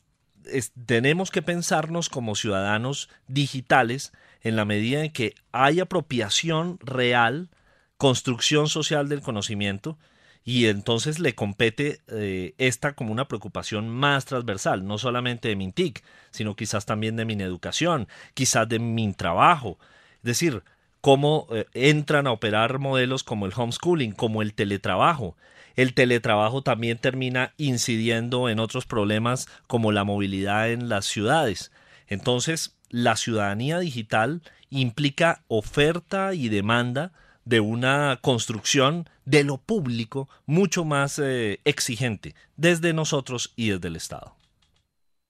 tenemos 0.86 1.30
que 1.30 1.42
pensarnos 1.42 2.08
como 2.08 2.34
ciudadanos 2.34 3.08
digitales 3.28 4.12
en 4.42 4.56
la 4.56 4.64
medida 4.64 5.04
en 5.04 5.12
que 5.12 5.34
hay 5.52 5.80
apropiación 5.80 6.78
real, 6.80 7.48
construcción 7.96 8.68
social 8.68 9.08
del 9.08 9.22
conocimiento, 9.22 9.98
y 10.44 10.66
entonces 10.66 11.18
le 11.20 11.34
compete 11.34 12.00
eh, 12.08 12.54
esta 12.58 12.94
como 12.94 13.12
una 13.12 13.26
preocupación 13.28 13.88
más 13.88 14.26
transversal, 14.26 14.86
no 14.86 14.98
solamente 14.98 15.48
de 15.48 15.56
Mintic, 15.56 16.04
sino 16.30 16.54
quizás 16.54 16.84
también 16.84 17.16
de 17.16 17.22
educación, 17.42 18.08
quizás 18.34 18.68
de 18.68 18.78
mi 18.78 19.10
trabajo. 19.14 19.78
Es 20.18 20.24
decir, 20.24 20.62
cómo 21.00 21.46
eh, 21.50 21.66
entran 21.72 22.26
a 22.26 22.32
operar 22.32 22.78
modelos 22.78 23.24
como 23.24 23.46
el 23.46 23.52
homeschooling, 23.56 24.12
como 24.12 24.42
el 24.42 24.52
teletrabajo. 24.52 25.36
El 25.76 25.94
teletrabajo 25.94 26.62
también 26.62 26.98
termina 26.98 27.54
incidiendo 27.56 28.48
en 28.48 28.58
otros 28.58 28.86
problemas 28.86 29.48
como 29.66 29.92
la 29.92 30.04
movilidad 30.04 30.70
en 30.70 30.88
las 30.88 31.06
ciudades. 31.06 31.72
Entonces, 32.06 32.76
la 32.90 33.16
ciudadanía 33.16 33.78
digital 33.78 34.42
implica 34.70 35.42
oferta 35.48 36.34
y 36.34 36.48
demanda 36.48 37.12
de 37.44 37.60
una 37.60 38.18
construcción 38.22 39.08
de 39.24 39.44
lo 39.44 39.58
público 39.58 40.28
mucho 40.46 40.84
más 40.84 41.18
eh, 41.18 41.60
exigente 41.64 42.34
desde 42.56 42.92
nosotros 42.92 43.52
y 43.56 43.70
desde 43.70 43.88
el 43.88 43.96
Estado. 43.96 44.34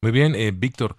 Muy 0.03 0.13
bien, 0.13 0.35
eh, 0.35 0.53
Víctor. 0.55 0.97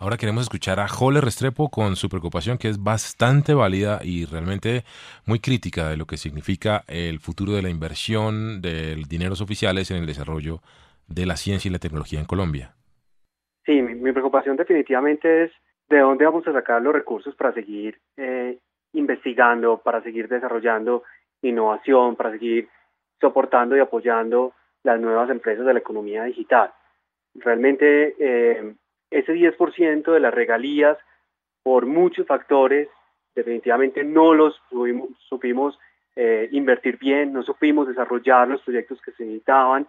Ahora 0.00 0.16
queremos 0.16 0.44
escuchar 0.44 0.78
a 0.78 0.86
Jole 0.86 1.20
Restrepo 1.20 1.70
con 1.70 1.96
su 1.96 2.08
preocupación 2.08 2.56
que 2.56 2.68
es 2.68 2.82
bastante 2.82 3.52
válida 3.52 3.98
y 4.02 4.26
realmente 4.26 4.84
muy 5.26 5.40
crítica 5.40 5.88
de 5.88 5.96
lo 5.96 6.06
que 6.06 6.16
significa 6.16 6.84
el 6.86 7.18
futuro 7.18 7.52
de 7.52 7.62
la 7.62 7.68
inversión 7.68 8.60
de 8.60 8.94
dineros 9.08 9.40
oficiales 9.40 9.90
en 9.90 9.96
el 9.96 10.06
desarrollo 10.06 10.60
de 11.08 11.26
la 11.26 11.36
ciencia 11.36 11.68
y 11.68 11.72
la 11.72 11.80
tecnología 11.80 12.20
en 12.20 12.26
Colombia. 12.26 12.74
Sí, 13.66 13.82
mi 13.82 14.12
preocupación 14.12 14.56
definitivamente 14.56 15.44
es 15.44 15.52
de 15.88 15.98
dónde 15.98 16.24
vamos 16.24 16.46
a 16.46 16.52
sacar 16.52 16.80
los 16.80 16.92
recursos 16.92 17.34
para 17.34 17.52
seguir 17.52 17.98
eh, 18.16 18.58
investigando, 18.92 19.78
para 19.78 20.02
seguir 20.02 20.28
desarrollando 20.28 21.02
innovación, 21.42 22.16
para 22.16 22.32
seguir 22.32 22.68
soportando 23.20 23.76
y 23.76 23.80
apoyando 23.80 24.54
las 24.82 25.00
nuevas 25.00 25.30
empresas 25.30 25.66
de 25.66 25.72
la 25.72 25.78
economía 25.80 26.24
digital. 26.24 26.72
Realmente 27.34 28.14
eh, 28.18 28.74
ese 29.10 29.34
10% 29.34 30.12
de 30.12 30.20
las 30.20 30.34
regalías, 30.34 30.98
por 31.62 31.86
muchos 31.86 32.26
factores, 32.26 32.88
definitivamente 33.34 34.04
no 34.04 34.34
los 34.34 34.60
supimos, 35.28 35.78
eh, 36.16 36.48
invertir 36.52 36.98
bien, 36.98 37.32
no 37.32 37.42
supimos 37.42 37.86
desarrollar 37.86 38.48
los 38.48 38.62
proyectos 38.62 39.00
que 39.00 39.12
se 39.12 39.24
necesitaban. 39.24 39.86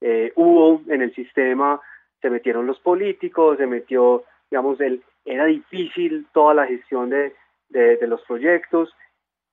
Eh, 0.00 0.32
hubo 0.36 0.82
en 0.88 1.02
el 1.02 1.14
sistema, 1.14 1.80
se 2.20 2.30
metieron 2.30 2.66
los 2.66 2.78
políticos, 2.80 3.58
se 3.58 3.66
metió, 3.66 4.24
digamos, 4.50 4.80
el, 4.80 5.02
era 5.24 5.46
difícil 5.46 6.26
toda 6.32 6.54
la 6.54 6.66
gestión 6.66 7.10
de, 7.10 7.34
de, 7.72 8.06
los 8.06 8.20
proyectos 8.22 8.94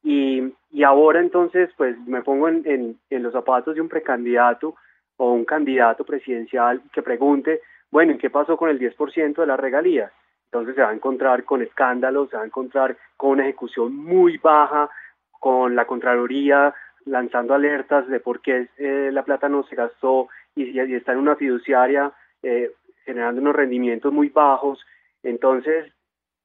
y, 0.03 0.53
y, 0.71 0.83
ahora 0.83 1.19
entonces 1.19 1.69
pues 1.77 1.97
me 2.07 2.21
pongo 2.21 2.47
en, 2.47 2.97
en, 3.09 3.23
los 3.23 3.33
zapatos 3.33 3.75
de 3.75 3.81
un 3.81 3.89
precandidato 3.89 4.75
o 5.17 5.33
un 5.33 5.45
candidato 5.45 6.05
presidencial 6.05 6.81
que 6.93 7.01
pregunte, 7.01 7.61
bueno, 7.91 8.13
¿y 8.13 8.17
qué 8.17 8.29
pasó 8.29 8.55
con 8.55 8.69
el 8.69 8.79
10% 8.79 9.35
de 9.35 9.47
las 9.47 9.59
regalías? 9.59 10.11
Entonces 10.45 10.75
se 10.75 10.81
va 10.81 10.89
a 10.89 10.93
encontrar 10.93 11.43
con 11.43 11.61
escándalos, 11.61 12.29
se 12.29 12.37
va 12.37 12.43
a 12.43 12.45
encontrar 12.45 12.97
con 13.17 13.31
una 13.31 13.43
ejecución 13.43 13.95
muy 13.95 14.37
baja, 14.37 14.89
con 15.31 15.75
la 15.75 15.85
Contraloría 15.85 16.73
lanzando 17.05 17.53
alertas 17.53 18.07
de 18.07 18.19
por 18.19 18.41
qué 18.41 18.67
eh, 18.77 19.09
la 19.11 19.23
plata 19.23 19.49
no 19.49 19.63
se 19.63 19.75
gastó 19.75 20.29
y, 20.55 20.79
está 20.93 21.13
en 21.13 21.19
una 21.19 21.35
fiduciaria 21.35 22.11
eh, 22.43 22.71
generando 23.05 23.41
unos 23.41 23.55
rendimientos 23.55 24.11
muy 24.13 24.29
bajos. 24.29 24.79
Entonces, 25.23 25.91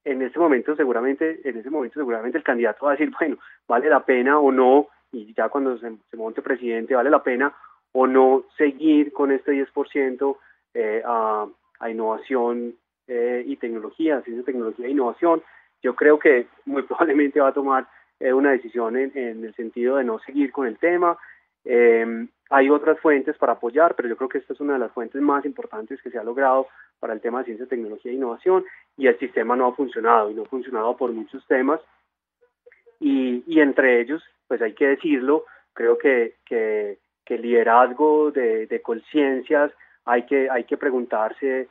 en 0.05 0.21
este 0.21 0.39
momento 0.39 0.75
seguramente, 0.75 1.41
en 1.43 1.57
ese 1.57 1.69
momento 1.69 1.99
seguramente 1.99 2.37
el 2.37 2.43
candidato 2.43 2.85
va 2.85 2.91
a 2.91 2.95
decir, 2.95 3.11
bueno, 3.19 3.37
vale 3.67 3.89
la 3.89 4.05
pena 4.05 4.39
o 4.39 4.51
no, 4.51 4.87
y 5.11 5.33
ya 5.33 5.49
cuando 5.49 5.77
se, 5.77 5.91
monte 6.15 6.41
presidente, 6.41 6.95
vale 6.95 7.09
la 7.09 7.23
pena 7.23 7.53
o 7.91 8.07
no 8.07 8.45
seguir 8.57 9.11
con 9.11 9.31
este 9.31 9.51
10% 9.51 10.37
eh, 10.73 11.01
a, 11.05 11.47
a 11.79 11.89
innovación 11.89 12.75
eh, 13.07 13.43
y 13.45 13.55
tecnología, 13.57 14.21
ciencia, 14.21 14.45
tecnología 14.45 14.87
e 14.87 14.91
innovación. 14.91 15.43
Yo 15.81 15.95
creo 15.95 16.19
que 16.19 16.47
muy 16.65 16.83
probablemente 16.87 17.39
va 17.39 17.49
a 17.49 17.53
tomar 17.53 17.87
eh, 18.19 18.33
una 18.33 18.51
decisión 18.51 18.97
en, 18.97 19.11
el 19.15 19.53
sentido 19.55 19.97
de 19.97 20.03
no 20.03 20.19
seguir 20.19 20.51
con 20.51 20.67
el 20.67 20.77
tema. 20.77 21.17
Hay 22.49 22.69
otras 22.69 22.99
fuentes 22.99 23.37
para 23.37 23.53
apoyar, 23.53 23.95
pero 23.95 24.07
yo 24.07 24.17
creo 24.17 24.29
que 24.29 24.37
esta 24.37 24.53
es 24.53 24.59
una 24.59 24.73
de 24.73 24.79
las 24.79 24.91
fuentes 24.91 25.21
más 25.21 25.45
importantes 25.45 26.01
que 26.01 26.11
se 26.11 26.17
ha 26.17 26.23
logrado 26.23 26.67
para 26.99 27.13
el 27.13 27.21
tema 27.21 27.39
de 27.39 27.45
ciencia, 27.45 27.65
tecnología 27.65 28.11
e 28.11 28.15
innovación 28.15 28.65
y 28.97 29.07
el 29.07 29.17
sistema 29.17 29.55
no 29.55 29.67
ha 29.67 29.75
funcionado 29.75 30.29
y 30.29 30.35
no 30.35 30.43
ha 30.43 30.45
funcionado 30.45 30.95
por 30.95 31.11
muchos 31.11 31.45
temas. 31.47 31.81
Y, 32.99 33.43
y 33.47 33.59
entre 33.59 33.99
ellos, 33.99 34.23
pues 34.47 34.61
hay 34.61 34.73
que 34.73 34.87
decirlo, 34.87 35.45
creo 35.73 35.97
que, 35.97 36.35
que, 36.45 36.99
que 37.25 37.37
liderazgo 37.37 38.31
de, 38.31 38.67
de 38.67 38.81
conciencias 38.81 39.71
hay 40.05 40.25
que, 40.25 40.49
hay 40.49 40.63
que 40.65 40.77
preguntarse 40.77 41.67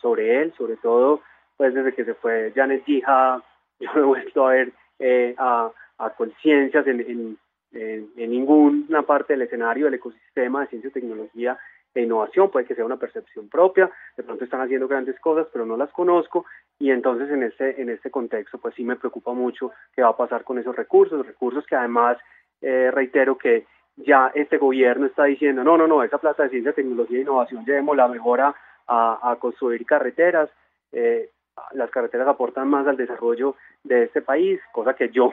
sobre, 0.00 0.42
él, 0.42 0.52
sobre 0.56 0.76
todo 0.76 1.22
pues 1.56 1.74
desde 1.74 1.94
que 1.94 2.04
se 2.04 2.14
fue 2.14 2.52
Janet 2.54 2.84
Gija, 2.84 3.42
yo 3.80 3.90
no 3.94 4.00
he 4.00 4.04
vuelto 4.04 4.46
a 4.46 4.52
ver 4.52 4.72
eh, 4.98 5.34
a, 5.38 5.70
conciencias 6.16 6.86
en, 6.86 7.00
en, 7.00 7.38
en, 7.72 8.10
ninguna 8.16 9.02
parte 9.02 9.34
del 9.34 9.42
escenario 9.42 9.86
del 9.86 9.94
ecosistema 9.94 10.62
de 10.62 10.68
ciencia, 10.68 10.90
tecnología 10.90 11.58
e 11.94 12.02
innovación, 12.02 12.50
puede 12.50 12.66
que 12.66 12.74
sea 12.74 12.84
una 12.84 12.98
percepción 12.98 13.48
propia, 13.48 13.90
de 14.16 14.22
pronto 14.22 14.44
están 14.44 14.60
haciendo 14.60 14.88
grandes 14.88 15.18
cosas, 15.20 15.46
pero 15.52 15.64
no 15.64 15.76
las 15.76 15.90
conozco, 15.90 16.44
y 16.78 16.90
entonces 16.90 17.30
en 17.30 17.42
este, 17.42 17.80
en 17.80 17.90
este 17.90 18.10
contexto, 18.10 18.58
pues 18.58 18.74
sí 18.74 18.84
me 18.84 18.96
preocupa 18.96 19.32
mucho 19.32 19.72
qué 19.94 20.02
va 20.02 20.08
a 20.08 20.16
pasar 20.16 20.44
con 20.44 20.58
esos 20.58 20.76
recursos, 20.76 21.26
recursos 21.26 21.66
que 21.66 21.76
además, 21.76 22.18
eh, 22.60 22.90
reitero 22.92 23.36
que 23.38 23.66
ya 23.96 24.30
este 24.34 24.58
gobierno 24.58 25.06
está 25.06 25.24
diciendo, 25.24 25.64
no, 25.64 25.76
no, 25.76 25.86
no, 25.86 26.02
esa 26.02 26.18
plata 26.18 26.44
de 26.44 26.50
ciencia, 26.50 26.72
tecnología 26.72 27.18
e 27.18 27.22
innovación 27.22 27.64
la 27.66 28.08
mejora 28.08 28.54
a, 28.86 29.36
construir 29.40 29.84
carreteras. 29.84 30.48
Eh, 30.92 31.30
las 31.72 31.90
carreteras 31.90 32.28
aportan 32.28 32.68
más 32.68 32.86
al 32.86 32.96
desarrollo 32.96 33.56
de 33.82 34.04
este 34.04 34.22
país, 34.22 34.60
cosa 34.72 34.94
que 34.94 35.10
yo 35.10 35.32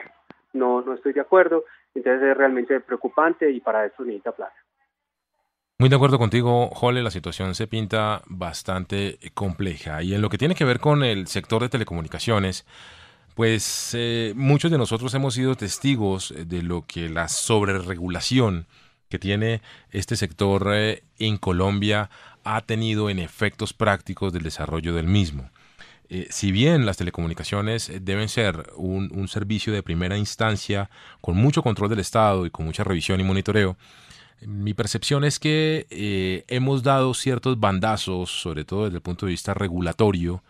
no, 0.52 0.82
no 0.82 0.94
estoy 0.94 1.12
de 1.12 1.20
acuerdo. 1.20 1.64
Entonces 1.96 2.22
es 2.22 2.36
realmente 2.36 2.78
preocupante 2.80 3.50
y 3.50 3.60
para 3.60 3.86
eso 3.86 4.04
necesita 4.04 4.32
plata. 4.32 4.54
Muy 5.78 5.88
de 5.88 5.96
acuerdo 5.96 6.18
contigo, 6.18 6.68
Jole, 6.68 7.02
la 7.02 7.10
situación 7.10 7.54
se 7.54 7.66
pinta 7.66 8.22
bastante 8.26 9.18
compleja. 9.34 10.02
Y 10.02 10.14
en 10.14 10.22
lo 10.22 10.28
que 10.28 10.38
tiene 10.38 10.54
que 10.54 10.64
ver 10.64 10.78
con 10.78 11.02
el 11.02 11.26
sector 11.26 11.62
de 11.62 11.68
telecomunicaciones, 11.68 12.66
pues 13.34 13.92
eh, 13.94 14.32
muchos 14.36 14.70
de 14.70 14.78
nosotros 14.78 15.12
hemos 15.14 15.34
sido 15.34 15.54
testigos 15.54 16.34
de 16.36 16.62
lo 16.62 16.84
que 16.86 17.08
la 17.08 17.28
sobreregulación 17.28 18.66
que 19.08 19.18
tiene 19.18 19.60
este 19.90 20.16
sector 20.16 20.68
eh, 20.72 21.02
en 21.18 21.36
Colombia 21.36 22.10
ha 22.44 22.60
tenido 22.62 23.10
en 23.10 23.18
efectos 23.18 23.72
prácticos 23.72 24.32
del 24.32 24.42
desarrollo 24.42 24.94
del 24.94 25.06
mismo. 25.06 25.50
Eh, 26.08 26.28
si 26.30 26.52
bien 26.52 26.86
las 26.86 26.96
telecomunicaciones 26.96 27.90
deben 28.00 28.28
ser 28.28 28.70
un, 28.76 29.26
servicio 29.28 29.72
de 29.72 29.82
primera 29.82 30.16
instancia 30.16 30.88
con 31.20 31.36
mucho 31.36 31.62
control 31.62 31.90
del 31.90 31.98
Estado 31.98 32.46
y 32.46 32.50
con 32.50 32.64
mucha 32.64 32.84
revisión 32.84 33.20
y 33.20 33.24
monitoreo, 33.24 33.76
mi 34.42 34.74
percepción 34.74 35.24
es 35.24 35.38
que 35.40 35.86
eh, 35.90 36.44
hemos 36.48 36.82
dado 36.82 37.12
ciertos 37.14 37.58
bandazos, 37.58 38.30
sobre 38.30 38.64
todo 38.64 38.84
desde 38.84 38.96
el 38.96 39.02
punto 39.02 39.26
de 39.26 39.30
vista 39.30 39.54
regulatorio, 39.54 40.42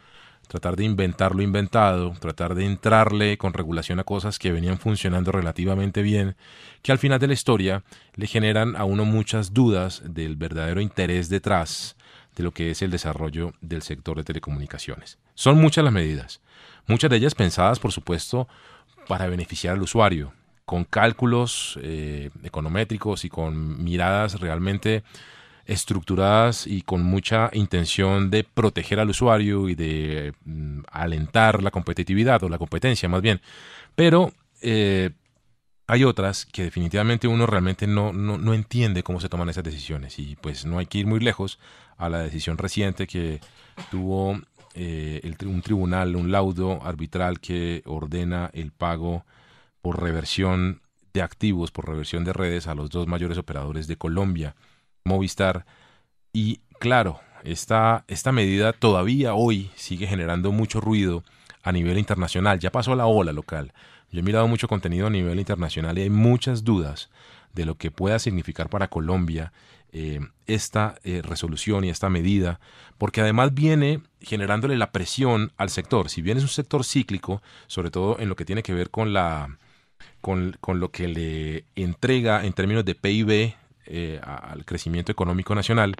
tratar 0.48 0.76
de 0.76 0.84
inventar 0.84 1.34
lo 1.34 1.42
inventado, 1.42 2.12
tratar 2.20 2.54
de 2.54 2.66
entrarle 2.66 3.38
con 3.38 3.52
regulación 3.52 3.98
a 3.98 4.04
cosas 4.04 4.38
que 4.38 4.52
venían 4.52 4.78
funcionando 4.78 5.32
relativamente 5.32 6.02
bien, 6.02 6.36
que 6.82 6.92
al 6.92 6.98
final 6.98 7.18
de 7.18 7.28
la 7.28 7.34
historia 7.34 7.82
le 8.14 8.26
generan 8.26 8.76
a 8.76 8.84
uno 8.84 9.04
muchas 9.04 9.54
dudas 9.54 10.02
del 10.04 10.36
verdadero 10.36 10.80
interés 10.80 11.28
detrás 11.28 11.96
de 12.36 12.44
lo 12.44 12.52
que 12.52 12.70
es 12.70 12.82
el 12.82 12.90
desarrollo 12.90 13.52
del 13.60 13.82
sector 13.82 14.16
de 14.16 14.24
telecomunicaciones. 14.24 15.18
Son 15.34 15.58
muchas 15.58 15.84
las 15.84 15.92
medidas, 15.92 16.40
muchas 16.86 17.10
de 17.10 17.16
ellas 17.16 17.34
pensadas, 17.34 17.80
por 17.80 17.92
supuesto, 17.92 18.46
para 19.08 19.26
beneficiar 19.26 19.74
al 19.74 19.82
usuario, 19.82 20.32
con 20.64 20.84
cálculos 20.84 21.78
eh, 21.82 22.30
econométricos 22.44 23.24
y 23.24 23.30
con 23.30 23.82
miradas 23.82 24.40
realmente 24.40 25.02
estructuradas 25.64 26.66
y 26.66 26.82
con 26.82 27.02
mucha 27.02 27.50
intención 27.52 28.30
de 28.30 28.44
proteger 28.44 29.00
al 29.00 29.10
usuario 29.10 29.68
y 29.68 29.74
de 29.74 30.32
mm, 30.44 30.80
alentar 30.92 31.62
la 31.62 31.70
competitividad 31.70 32.42
o 32.44 32.48
la 32.48 32.58
competencia 32.58 33.08
más 33.08 33.22
bien. 33.22 33.40
Pero 33.94 34.32
eh, 34.62 35.10
hay 35.88 36.04
otras 36.04 36.46
que 36.46 36.64
definitivamente 36.64 37.28
uno 37.28 37.46
realmente 37.46 37.86
no, 37.86 38.12
no, 38.12 38.54
entiende 38.54 39.02
cómo 39.02 39.20
se 39.20 39.28
toman 39.28 39.48
esas 39.48 39.64
decisiones 39.64 40.18
y 40.18 40.36
pues 40.36 40.64
no 40.64 40.78
hay 40.78 40.86
que 40.86 40.98
ir 40.98 41.06
muy 41.06 41.20
lejos 41.20 41.58
a 41.96 42.08
la 42.08 42.20
decisión 42.20 42.58
reciente 42.58 43.06
que 43.06 43.40
tuvo 43.90 44.38
eh, 44.74 45.34
un 45.44 45.62
tribunal, 45.62 46.16
un 46.16 46.30
laudo 46.30 46.82
arbitral 46.84 47.40
que 47.40 47.82
ordena 47.86 48.50
el 48.52 48.72
pago 48.72 49.24
por 49.80 50.02
reversión 50.02 50.82
de 51.14 51.22
activos, 51.22 51.70
por 51.70 51.88
reversión 51.88 52.24
de 52.24 52.32
redes 52.32 52.66
a 52.66 52.74
los 52.74 52.90
dos 52.90 53.06
mayores 53.06 53.38
operadores 53.38 53.86
de 53.86 53.96
Colombia. 53.96 54.54
Movistar. 55.04 55.64
Y 56.32 56.60
claro, 56.78 57.20
esta, 57.42 58.04
esta 58.08 58.32
medida 58.32 58.72
todavía 58.72 59.34
hoy 59.34 59.70
sigue 59.76 60.06
generando 60.06 60.52
mucho 60.52 60.80
ruido 60.80 61.24
a 61.62 61.72
nivel 61.72 61.98
internacional. 61.98 62.58
Ya 62.58 62.70
pasó 62.70 62.94
la 62.94 63.06
ola 63.06 63.32
local. 63.32 63.72
Yo 64.10 64.20
he 64.20 64.22
mirado 64.22 64.46
mucho 64.46 64.68
contenido 64.68 65.06
a 65.06 65.10
nivel 65.10 65.38
internacional 65.38 65.96
y 65.98 66.02
hay 66.02 66.10
muchas 66.10 66.64
dudas 66.64 67.08
de 67.54 67.64
lo 67.64 67.76
que 67.76 67.90
pueda 67.90 68.18
significar 68.18 68.68
para 68.68 68.88
Colombia 68.88 69.52
eh, 69.92 70.20
esta 70.46 70.96
eh, 71.04 71.22
resolución 71.22 71.84
y 71.84 71.90
esta 71.90 72.10
medida, 72.10 72.60
porque 72.98 73.20
además 73.20 73.54
viene 73.54 74.00
generándole 74.20 74.76
la 74.76 74.92
presión 74.92 75.52
al 75.56 75.70
sector. 75.70 76.08
Si 76.08 76.22
bien 76.22 76.38
es 76.38 76.42
un 76.42 76.48
sector 76.48 76.84
cíclico, 76.84 77.42
sobre 77.66 77.90
todo 77.90 78.18
en 78.18 78.28
lo 78.28 78.36
que 78.36 78.44
tiene 78.44 78.62
que 78.62 78.74
ver 78.74 78.90
con 78.90 79.12
la 79.12 79.56
con, 80.20 80.56
lo 80.80 80.90
que 80.90 81.06
le 81.06 81.64
entrega 81.76 82.44
en 82.44 82.52
términos 82.52 82.84
de 82.84 82.96
PIB 82.96 83.54
eh, 83.86 84.20
al 84.22 84.64
crecimiento 84.64 85.12
económico 85.12 85.54
nacional, 85.54 85.94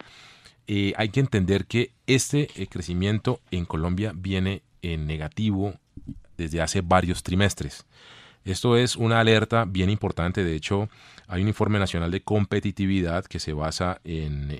hay 0.69 1.09
que 1.11 1.21
entender 1.21 1.67
que 1.67 1.93
este 2.09 2.49
crecimiento 2.69 3.41
en 3.53 3.67
Colombia 3.67 4.13
viene 4.17 4.63
en 4.83 5.07
negativo 5.07 5.75
desde 6.37 6.61
hace 6.61 6.81
varios 6.81 7.23
trimestres. 7.23 7.87
Esto 8.47 8.77
es 8.77 8.95
una 8.95 9.19
alerta 9.19 9.65
bien 9.65 9.91
importante. 9.91 10.45
De 10.45 10.55
hecho, 10.55 10.89
hay 11.29 11.43
un 11.43 11.49
informe 11.49 11.79
nacional 11.79 12.11
de 12.11 12.23
competitividad 12.23 13.25
que 13.25 13.41
se 13.41 13.53
basa 13.53 14.01
en, 14.05 14.51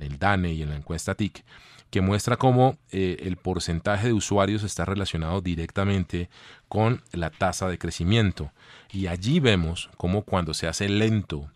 el 0.00 0.18
DANE 0.18 0.52
y 0.52 0.62
en 0.62 0.70
la 0.70 0.76
encuesta 0.76 1.14
TIC, 1.14 1.44
que 1.90 2.00
muestra 2.00 2.36
cómo 2.36 2.78
el 2.90 3.36
porcentaje 3.36 4.08
de 4.08 4.12
usuarios 4.12 4.62
está 4.62 4.84
relacionado 4.84 5.40
directamente 5.40 6.28
con 6.68 7.02
la 7.12 7.30
tasa 7.30 7.68
de 7.68 7.78
crecimiento. 7.78 8.52
Y 8.92 9.06
allí 9.08 9.40
vemos 9.40 9.90
cómo 9.96 10.22
cuando 10.22 10.54
se 10.54 10.68
hace 10.68 10.88
lento 10.88 11.50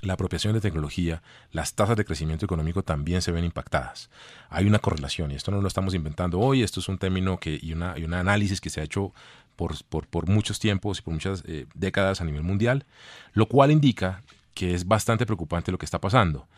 la 0.00 0.12
apropiación 0.12 0.54
de 0.54 0.60
tecnología, 0.60 1.22
las 1.50 1.74
tasas 1.74 1.96
de 1.96 2.04
crecimiento 2.04 2.44
económico 2.44 2.82
también 2.82 3.20
se 3.20 3.32
ven 3.32 3.44
impactadas. 3.44 4.10
Hay 4.48 4.66
una 4.66 4.78
correlación 4.78 5.32
y 5.32 5.34
esto 5.34 5.50
no 5.50 5.60
lo 5.60 5.66
estamos 5.66 5.94
inventando 5.94 6.38
hoy, 6.38 6.62
esto 6.62 6.78
es 6.80 6.88
un 6.88 6.98
término 6.98 7.38
que, 7.38 7.58
y, 7.60 7.72
una, 7.72 7.94
un 7.94 8.14
análisis 8.14 8.60
que 8.60 8.70
se 8.70 8.80
ha 8.80 8.84
hecho 8.84 9.12
por, 9.58 10.28
muchos 10.28 10.60
tiempos 10.60 10.98
y 10.98 11.02
por 11.02 11.12
muchas 11.12 11.42
eh, 11.46 11.66
décadas 11.74 12.20
a 12.20 12.24
nivel 12.24 12.42
mundial, 12.42 12.86
lo 13.32 13.46
cual 13.46 13.72
indica 13.72 14.22
que 14.54 14.74
es 14.74 14.86
bastante 14.86 15.26
preocupante 15.26 15.72
lo 15.72 15.78
que 15.78 15.84
está 15.84 16.00
pasando. 16.00 16.48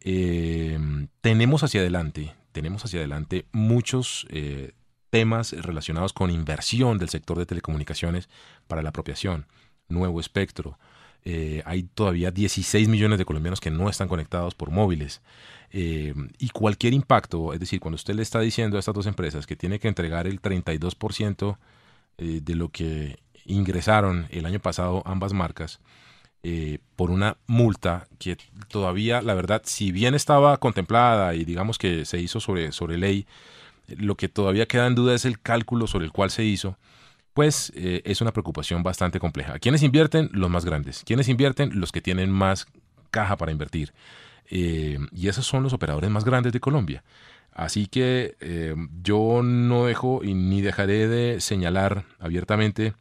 Eh, 0.00 0.78
tenemos 1.20 1.62
hacia 1.62 1.80
adelante, 1.80 2.34
tenemos 2.52 2.84
hacia 2.84 2.98
adelante 2.98 3.46
muchos 3.52 4.26
eh, 4.30 4.72
temas 5.10 5.52
relacionados 5.52 6.12
con 6.12 6.30
inversión 6.30 6.98
del 6.98 7.08
sector 7.08 7.38
de 7.38 7.46
telecomunicaciones 7.46 8.28
para 8.66 8.82
la 8.82 8.90
apropiación, 8.90 9.46
nuevo 9.88 10.20
espectro. 10.20 10.78
Hay 11.66 11.82
todavía 11.82 12.30
16 12.30 12.88
millones 12.88 13.18
de 13.18 13.26
colombianos 13.26 13.60
que 13.60 13.70
no 13.70 13.90
están 13.90 14.08
conectados 14.08 14.54
por 14.54 14.70
móviles. 14.70 15.20
Y 15.70 16.48
cualquier 16.54 16.94
impacto, 16.94 17.52
es 17.52 17.60
decir, 17.60 17.80
cuando 17.80 17.96
usted 17.96 18.14
le 18.14 18.22
está 18.22 18.40
diciendo 18.40 18.78
a 18.78 18.80
estas 18.80 18.94
dos 18.94 19.06
empresas 19.06 19.46
que 19.46 19.54
tiene 19.54 19.78
que 19.78 19.88
entregar 19.88 20.26
el 20.26 20.40
32% 20.40 21.58
eh, 22.18 22.40
de 22.42 22.54
lo 22.54 22.68
que 22.68 23.18
ingresaron 23.44 24.26
el 24.30 24.44
año 24.46 24.60
pasado 24.60 25.02
ambas 25.06 25.32
marcas, 25.32 25.80
por 26.96 27.10
una 27.10 27.36
multa 27.46 28.08
que 28.18 28.38
todavía, 28.68 29.20
la 29.20 29.34
verdad, 29.34 29.60
si 29.66 29.92
bien 29.92 30.14
estaba 30.14 30.56
contemplada 30.56 31.34
y 31.34 31.44
digamos 31.44 31.76
que 31.76 32.06
se 32.06 32.20
hizo 32.20 32.40
sobre, 32.40 32.72
sobre 32.72 32.96
ley, 32.96 33.26
lo 33.88 34.16
que 34.16 34.28
todavía 34.28 34.66
queda 34.66 34.86
en 34.86 34.94
duda 34.94 35.14
es 35.14 35.24
el 35.24 35.40
cálculo 35.40 35.86
sobre 35.86 36.06
el 36.06 36.12
cual 36.12 36.30
se 36.30 36.44
hizo, 36.44 36.78
pues 37.38 37.72
eh, 37.76 38.02
es 38.04 38.20
una 38.20 38.32
preocupación 38.32 38.82
bastante 38.82 39.20
compleja. 39.20 39.58
¿Quiénes 39.58 39.82
invierten? 39.82 40.28
Los 40.32 40.50
más 40.50 40.64
grandes. 40.64 41.04
¿Quiénes 41.04 41.28
invierten? 41.28 41.78
Los 41.78 41.92
que 41.92 42.00
tienen 42.00 42.30
más 42.30 42.66
caja 43.10 43.36
para 43.36 43.52
invertir. 43.52 43.92
Eh, 44.50 44.98
y 45.12 45.28
esos 45.28 45.46
son 45.46 45.62
los 45.62 45.72
operadores 45.72 46.10
más 46.10 46.24
grandes 46.24 46.52
de 46.52 46.60
Colombia. 46.60 47.04
Así 47.58 47.86
que 47.86 48.36
eh, 48.40 48.74
yo 49.02 49.42
no 49.42 49.86
dejo 49.86 50.22
y 50.22 50.34
ni 50.34 50.62
dejaré 50.62 51.08
de 51.08 51.40
señalar 51.40 52.04
abiertamente 52.18 52.94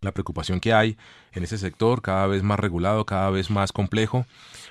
la 0.00 0.12
preocupación 0.12 0.60
que 0.60 0.72
hay 0.72 0.96
en 1.32 1.42
ese 1.42 1.58
sector, 1.58 2.02
cada 2.02 2.26
vez 2.26 2.42
más 2.42 2.60
regulado, 2.60 3.04
cada 3.06 3.30
vez 3.30 3.50
más 3.50 3.72
complejo. 3.72 4.26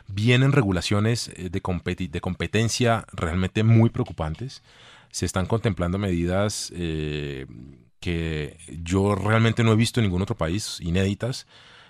Vienen 0.07 0.51
regulaciones 0.51 1.31
de, 1.35 1.49
de 1.49 2.21
competencia 2.21 3.05
realmente 3.11 3.63
muy 3.63 3.89
preocupantes 3.89 4.61
se 5.11 5.25
están 5.25 5.45
contemplando 5.45 5.97
medidas 5.97 6.71
eh, 6.75 7.45
que 7.99 8.57
yo 8.83 9.15
realmente 9.15 9.63
no 9.63 9.71
he 9.71 9.75
visto 9.75 9.99
en 9.99 10.05
ningún 10.05 10.21
otro 10.21 10.37
país, 10.37 10.79
inéditas, 10.81 11.47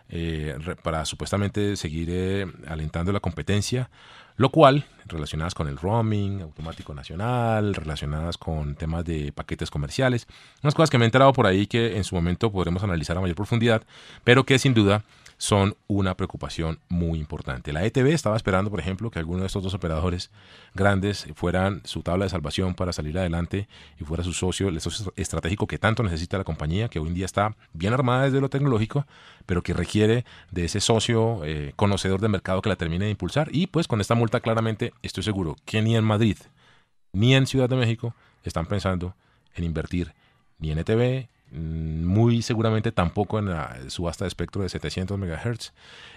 eh, 0.10 0.58
para 0.84 1.04
supuestamente 1.04 1.76
seguir 1.76 2.08
eh, 2.10 2.46
alentando 2.68 3.12
la 3.12 3.20
competencia, 3.20 3.90
lo 4.38 4.50
cual, 4.50 4.86
relacionadas 5.08 5.56
con 5.56 5.68
el 5.68 5.78
roaming 5.78 6.42
automático 6.42 6.94
nacional, 6.94 7.74
relacionadas 7.74 8.38
con 8.38 8.76
temas 8.76 9.04
de 9.04 9.32
paquetes 9.32 9.70
comerciales, 9.72 10.28
unas 10.64 10.76
cosas 10.76 10.90
que 10.90 10.98
me 10.98 11.06
he 11.06 11.08
enterado 11.08 11.34
por 11.34 11.48
ahí 11.48 11.68
que 11.68 11.98
en 11.98 12.04
su 12.04 12.16
momento 12.16 12.52
podremos 12.52 12.84
analizar 12.84 13.18
a 13.18 13.22
mayor 13.22 13.36
profundidad, 13.36 13.84
pero 14.24 14.46
que 14.46 14.60
sin 14.60 14.74
duda 14.74 15.04
son 15.38 15.76
una 15.88 16.18
preocupación 16.18 16.80
muy 16.90 17.20
importante. 17.20 17.72
La 17.72 17.86
ETB 17.86 18.08
estaba 18.08 18.36
esperando, 18.36 18.72
por 18.72 18.80
ejemplo, 18.80 19.12
que 19.12 19.20
alguno 19.20 19.42
de 19.42 19.48
estos 19.48 19.64
dos 19.64 19.74
operadores 19.74 20.32
grandes 20.74 21.28
fueran 21.36 21.82
su 21.86 22.02
tabla 22.02 22.26
de 22.26 22.30
salvación 22.30 22.74
para 22.74 22.92
salir 22.92 23.18
adelante 23.18 23.68
y 24.00 24.04
fuera 24.04 24.24
su 24.24 24.34
socio, 24.34 24.68
el 24.68 24.82
socio 24.82 25.14
estratégico 25.16 25.68
que 25.68 25.78
tanto 25.78 26.02
necesita 26.02 26.38
la 26.38 26.44
compañía, 26.44 26.90
que 26.90 27.00
hoy 27.00 27.08
en 27.08 27.14
día 27.14 27.26
está 27.26 27.56
bien 27.74 27.94
armada 27.94 28.24
desde 28.24 28.42
lo 28.42 28.50
tecnológico, 28.50 29.06
pero 29.46 29.62
que 29.62 29.74
requiere 29.74 30.26
de 30.52 30.66
ese 30.66 30.82
socio 30.82 31.42
eh, 31.46 31.74
conocedor 31.76 32.20
del 32.20 32.32
mercado 32.32 32.62
que 32.62 32.70
la 32.70 32.76
termine 32.76 33.06
de 33.06 33.12
impulsar. 33.12 33.50
Y 33.52 33.68
pues 33.68 33.88
con 33.88 34.02
esta 34.02 34.16
multa 34.16 34.40
claramente 34.40 34.94
estoy 35.04 35.24
seguro 35.24 35.56
que 35.66 35.82
ni 35.82 35.96
en 35.96 36.04
Madrid 36.04 36.38
ni 37.14 37.36
en 37.36 37.48
Ciudad 37.48 37.70
de 37.70 37.76
México 37.76 38.14
están 38.44 38.66
pensando 38.66 39.16
en 39.56 39.64
invertir 39.64 40.14
ni 40.60 40.72
en 40.72 40.80
ETB, 40.80 41.28
muy 41.52 42.42
seguramente 42.42 42.92
tampoco 42.92 43.40
en 43.40 43.48
la 43.48 43.78
subasta 43.88 44.26
de 44.26 44.30
espectro 44.30 44.64
de 44.64 44.70
700 44.70 45.18
MHz. 45.18 45.74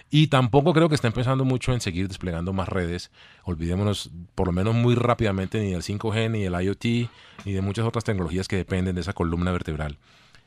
Y 0.09 0.27
tampoco 0.27 0.73
creo 0.73 0.89
que 0.89 0.95
estén 0.95 1.13
pensando 1.13 1.45
mucho 1.45 1.73
en 1.73 1.81
seguir 1.81 2.07
desplegando 2.07 2.51
más 2.53 2.67
redes. 2.67 3.11
Olvidémonos, 3.43 4.11
por 4.35 4.47
lo 4.47 4.53
menos 4.53 4.75
muy 4.75 4.95
rápidamente, 4.95 5.59
ni 5.61 5.71
del 5.71 5.83
5G, 5.83 6.31
ni 6.31 6.43
del 6.43 6.61
IoT, 6.61 7.09
ni 7.45 7.53
de 7.53 7.61
muchas 7.61 7.85
otras 7.85 8.03
tecnologías 8.03 8.47
que 8.47 8.57
dependen 8.57 8.95
de 8.95 9.01
esa 9.01 9.13
columna 9.13 9.51
vertebral 9.51 9.97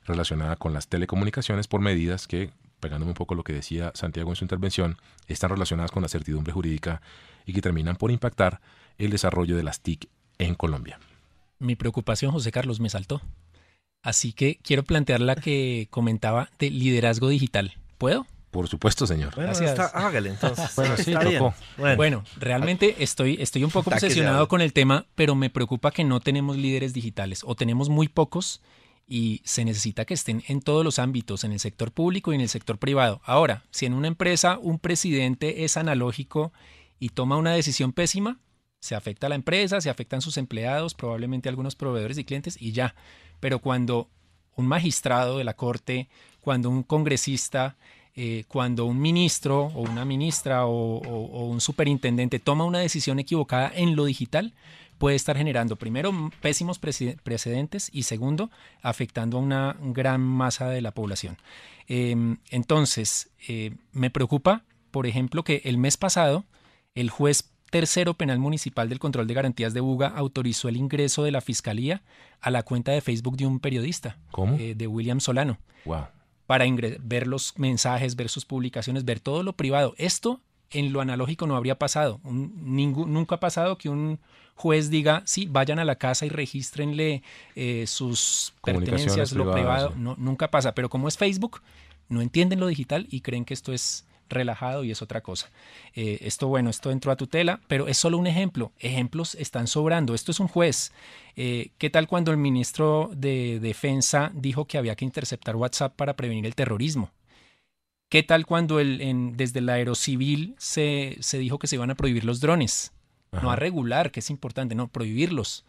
relacionada 0.07 0.57
con 0.57 0.75
las 0.75 0.89
telecomunicaciones 0.89 1.67
por 1.67 1.81
medidas 1.81 2.27
que, 2.27 2.51
pegándome 2.81 3.13
un 3.13 3.17
poco 3.17 3.35
lo 3.35 3.43
que 3.43 3.55
decía 3.55 3.91
Santiago 3.95 4.31
en 4.31 4.37
su 4.37 4.45
intervención, 4.45 4.99
están 5.29 5.51
relacionadas 5.51 5.91
con 5.91 6.03
la 6.03 6.09
certidumbre 6.09 6.53
jurídica 6.53 7.01
y 7.47 7.55
que 7.55 7.63
terminan 7.63 7.97
por 7.97 8.11
impactar 8.11 8.61
el 8.99 9.11
desarrollo 9.11 9.57
de 9.57 9.63
las 9.63 9.81
TIC 9.81 10.09
en 10.39 10.55
Colombia. 10.55 10.99
Mi 11.59 11.77
preocupación, 11.77 12.33
José 12.33 12.53
Carlos, 12.53 12.81
me 12.81 12.91
saltó. 12.91 13.23
Así 14.05 14.35
que 14.35 14.59
quiero 14.63 14.83
plantear 14.83 15.23
la 15.23 15.35
que 15.35 15.89
comentaba 15.91 16.51
de 16.59 16.71
liderazgo 16.71 17.31
digital. 17.31 17.73
¿Puedo? 17.97 18.27
Por 18.51 18.69
supuesto, 18.69 19.07
señor. 19.07 19.35
Bueno, 19.35 19.53
Gracias. 19.57 19.93
hágale 19.95 20.29
entonces. 20.29 20.77
bueno, 20.77 20.97
sí, 20.99 21.15
Bueno. 21.79 21.97
bueno. 21.97 22.25
realmente 22.37 23.03
estoy, 23.03 23.39
estoy 23.41 23.65
un 23.65 23.71
poco 23.71 23.91
obsesionado 23.91 24.47
con 24.47 24.61
el 24.61 24.75
tema, 24.75 25.07
pero 25.15 25.35
me 25.35 25.49
preocupa 25.49 25.91
que 25.91 26.05
no 26.05 26.21
tenemos 26.21 26.59
líderes 26.59 26.93
digitales 26.93 27.41
o 27.47 27.55
tenemos 27.57 27.89
muy 27.89 28.09
pocos 28.09 28.61
y 29.07 29.41
se 29.45 29.65
necesita 29.65 30.05
que 30.05 30.13
estén 30.15 30.45
en 30.49 30.61
todos 30.61 30.85
los 30.85 30.99
ámbitos, 30.99 31.43
en 31.43 31.53
el 31.53 31.59
sector 31.59 31.91
público 31.91 32.31
y 32.33 32.37
en 32.37 32.43
el 32.43 32.49
sector 32.51 32.77
privado. 32.79 33.23
Ahora, 33.25 33.65
si 33.71 33.87
en 33.87 33.95
una 33.95 34.09
empresa 34.09 34.59
un 34.61 34.79
presidente 34.79 35.65
es 35.65 35.79
analógico 35.79 36.53
y 37.01 37.09
toma 37.09 37.39
una 37.39 37.55
decisión 37.55 37.93
pésima, 37.95 38.39
se 38.81 38.95
afecta 38.95 39.29
a 39.29 39.31
la 39.31 39.35
empresa, 39.35 39.81
se 39.81 39.89
afectan 39.89 40.21
sus 40.21 40.37
empleados, 40.37 40.93
probablemente 40.93 41.49
algunos 41.49 41.75
proveedores 41.75 42.19
y 42.19 42.25
clientes 42.25 42.61
y 42.61 42.73
ya. 42.73 42.95
Pero 43.45 43.59
cuando 43.59 44.09
un 44.57 44.67
magistrado 44.67 45.37
de 45.37 45.45
la 45.45 45.53
Corte, 45.53 46.09
cuando 46.41 46.71
un 46.71 46.83
congresista, 46.83 47.77
eh, 48.17 48.45
cuando 48.49 48.87
un 48.87 48.99
ministro 48.99 49.65
o 49.67 49.83
una 49.83 50.07
ministra 50.07 50.65
o, 50.65 51.45
un 51.45 51.61
superintendente 51.61 52.39
toma 52.39 52.65
una 52.65 52.79
decisión 52.79 53.19
equivocada 53.19 53.71
en 53.75 53.97
lo 53.97 54.07
digital, 54.07 54.55
puede 54.97 55.17
estar 55.17 55.37
generando, 55.37 55.77
primero, 55.77 56.11
pésimos 56.41 56.79
precedentes 56.79 57.91
y 57.93 58.05
segundo, 58.05 58.51
afectando 58.81 59.37
a 59.37 59.41
una 59.43 59.77
gran 59.79 60.23
masa 60.23 60.71
de 60.71 60.81
la 60.81 60.93
población. 60.93 61.37
Em, 61.87 62.39
entonces, 62.49 63.29
eh, 63.47 63.75
me 63.93 64.09
preocupa, 64.09 64.65
por 64.91 65.07
ejemplo, 65.07 65.45
que 65.45 65.61
el 65.67 65.77
mes 65.77 65.99
pasado 65.99 66.47
el 66.95 67.11
juez 67.11 67.51
tercero 67.75 68.15
penal 68.15 68.39
municipal 68.39 68.89
del 68.89 69.01
control 69.01 69.27
de 69.27 69.35
garantías 69.35 69.75
de 69.75 69.81
Buga 69.81 70.07
autorizó 70.07 70.69
el 70.69 70.77
ingreso 70.77 71.25
de 71.25 71.33
la 71.33 71.41
fiscalía 71.41 72.03
a 72.41 72.53
la 72.53 72.63
cuenta 72.63 72.93
de 72.93 73.01
Facebook 73.01 73.37
de 73.37 73.47
un 73.47 73.59
periodista, 73.59 74.17
eh, 74.61 74.75
de 74.77 74.87
William 74.87 75.19
Solano. 75.19 75.59
Para 76.47 76.67
ver 77.01 77.27
los 77.27 77.59
mensajes, 77.59 78.15
ver 78.15 78.29
sus 78.29 78.45
publicaciones, 78.45 79.05
ver 79.05 79.19
todo 79.19 79.43
lo 79.43 79.55
privado. 79.55 79.95
Esto 79.99 80.41
en 80.71 80.93
lo 80.93 81.01
analógico 81.01 81.49
no 81.49 81.57
habría 81.57 81.77
pasado. 81.77 82.21
nunca 82.23 83.35
ha 83.35 83.41
pasado 83.41 83.77
que 83.77 83.89
un 83.89 84.21
juez 84.55 84.89
diga, 84.89 85.23
sí, 85.25 85.49
vayan 85.51 85.81
a 85.81 85.85
la 85.85 85.97
casa 85.97 86.27
y 86.27 86.29
regístrenle 86.29 87.25
eh, 87.57 87.89
sus 87.89 88.55
pertenencias, 88.63 89.33
lo 89.33 89.51
privado. 89.51 89.95
No, 89.97 90.15
nunca 90.17 90.49
pasa. 90.49 90.77
Pero 90.77 90.89
como 90.89 91.09
es 91.09 91.19
Facebook, 91.19 91.61
no 92.09 92.21
entienden 92.21 92.61
lo 92.61 92.69
digital 92.69 93.09
y 93.11 93.23
creen 93.23 93.45
que 93.45 93.55
esto 93.55 93.73
es 93.73 94.07
relajado 94.29 94.85
y 94.85 94.91
es 94.91 95.03
otra 95.03 95.23
cosa. 95.23 95.51
Eh, 95.95 96.19
esto, 96.23 96.49
bueno, 96.49 96.71
esto 96.71 96.91
entró 96.91 97.13
a 97.13 97.17
tutela, 97.17 97.61
pero 97.69 97.89
es 97.89 97.97
solo 97.97 98.19
un 98.19 98.27
ejemplo. 98.27 98.73
Ejemplos 98.79 99.35
están 99.35 99.67
sobrando. 99.67 100.15
Esto 100.15 100.33
es 100.33 100.41
un 100.41 100.49
juez. 100.49 100.93
Eh, 101.37 101.71
¿Qué 101.79 101.91
tal 101.91 102.07
cuando 102.07 102.31
el 102.31 102.37
ministro 102.37 103.11
de 103.15 103.61
Defensa 103.61 104.31
dijo 104.35 104.67
que 104.67 104.79
había 104.79 104.97
que 104.97 105.05
interceptar 105.05 105.57
WhatsApp 105.57 105.95
para 105.97 106.17
prevenir 106.17 106.47
el 106.47 106.55
terrorismo? 106.55 107.11
¿Qué 108.09 108.23
tal 108.23 108.47
cuando 108.47 108.81
el, 108.81 109.01
en, 109.01 109.37
desde 109.37 109.59
el 109.59 109.69
aerocivil 109.69 110.55
se, 110.59 111.17
se 111.21 111.39
dijo 111.39 111.59
que 111.59 111.67
se 111.67 111.77
iban 111.77 111.91
a 111.91 111.97
prohibir 111.97 112.25
los 112.25 112.41
drones? 112.41 112.93
No 113.43 113.51
a 113.51 113.57
regular, 113.57 114.13
que 114.13 114.21
es 114.21 114.31
importante, 114.31 114.77
no, 114.77 114.87
prohibirlos. 114.87 115.65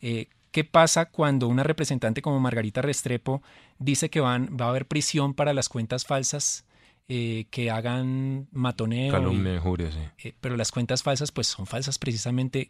Eh, 0.00 0.28
¿Qué 0.52 0.64
pasa 0.64 1.06
cuando 1.06 1.46
una 1.46 1.62
representante 1.62 2.22
como 2.22 2.40
Margarita 2.40 2.82
Restrepo 2.82 3.42
dice 3.78 4.10
que 4.10 4.20
van, 4.20 4.56
va 4.60 4.66
a 4.66 4.68
haber 4.70 4.86
prisión 4.86 5.34
para 5.34 5.52
las 5.54 5.68
cuentas 5.68 6.04
falsas 6.04 6.64
eh, 7.12 7.46
que 7.50 7.72
hagan 7.72 8.46
matoneo. 8.52 9.10
Calumnia, 9.10 9.56
injuria, 9.56 9.90
sí. 9.90 9.98
Eh, 10.28 10.34
pero 10.40 10.56
las 10.56 10.70
cuentas 10.70 11.02
falsas, 11.02 11.32
pues 11.32 11.48
son 11.48 11.66
falsas 11.66 11.98
precisamente, 11.98 12.68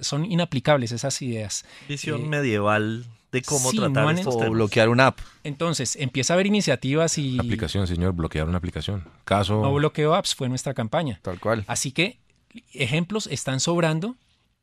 son 0.00 0.24
inaplicables 0.24 0.90
esas 0.90 1.20
ideas. 1.20 1.66
Visión 1.86 2.22
eh, 2.22 2.28
medieval 2.28 3.04
de 3.30 3.42
cómo 3.42 3.70
tratar 3.70 4.18
esto. 4.18 4.30
O 4.30 4.50
bloquear 4.50 4.88
una 4.88 5.08
app. 5.08 5.18
Entonces, 5.44 5.96
empieza 5.96 6.32
a 6.32 6.34
haber 6.36 6.46
iniciativas 6.46 7.18
y... 7.18 7.38
Aplicación, 7.38 7.86
señor, 7.86 8.14
bloquear 8.14 8.48
una 8.48 8.56
aplicación. 8.56 9.04
Caso... 9.26 9.60
No 9.60 9.74
bloqueo 9.74 10.14
apps, 10.14 10.34
fue 10.34 10.48
nuestra 10.48 10.72
campaña. 10.72 11.20
Tal 11.20 11.38
cual. 11.38 11.64
Así 11.66 11.92
que 11.92 12.20
ejemplos 12.72 13.26
están 13.26 13.60
sobrando 13.60 14.16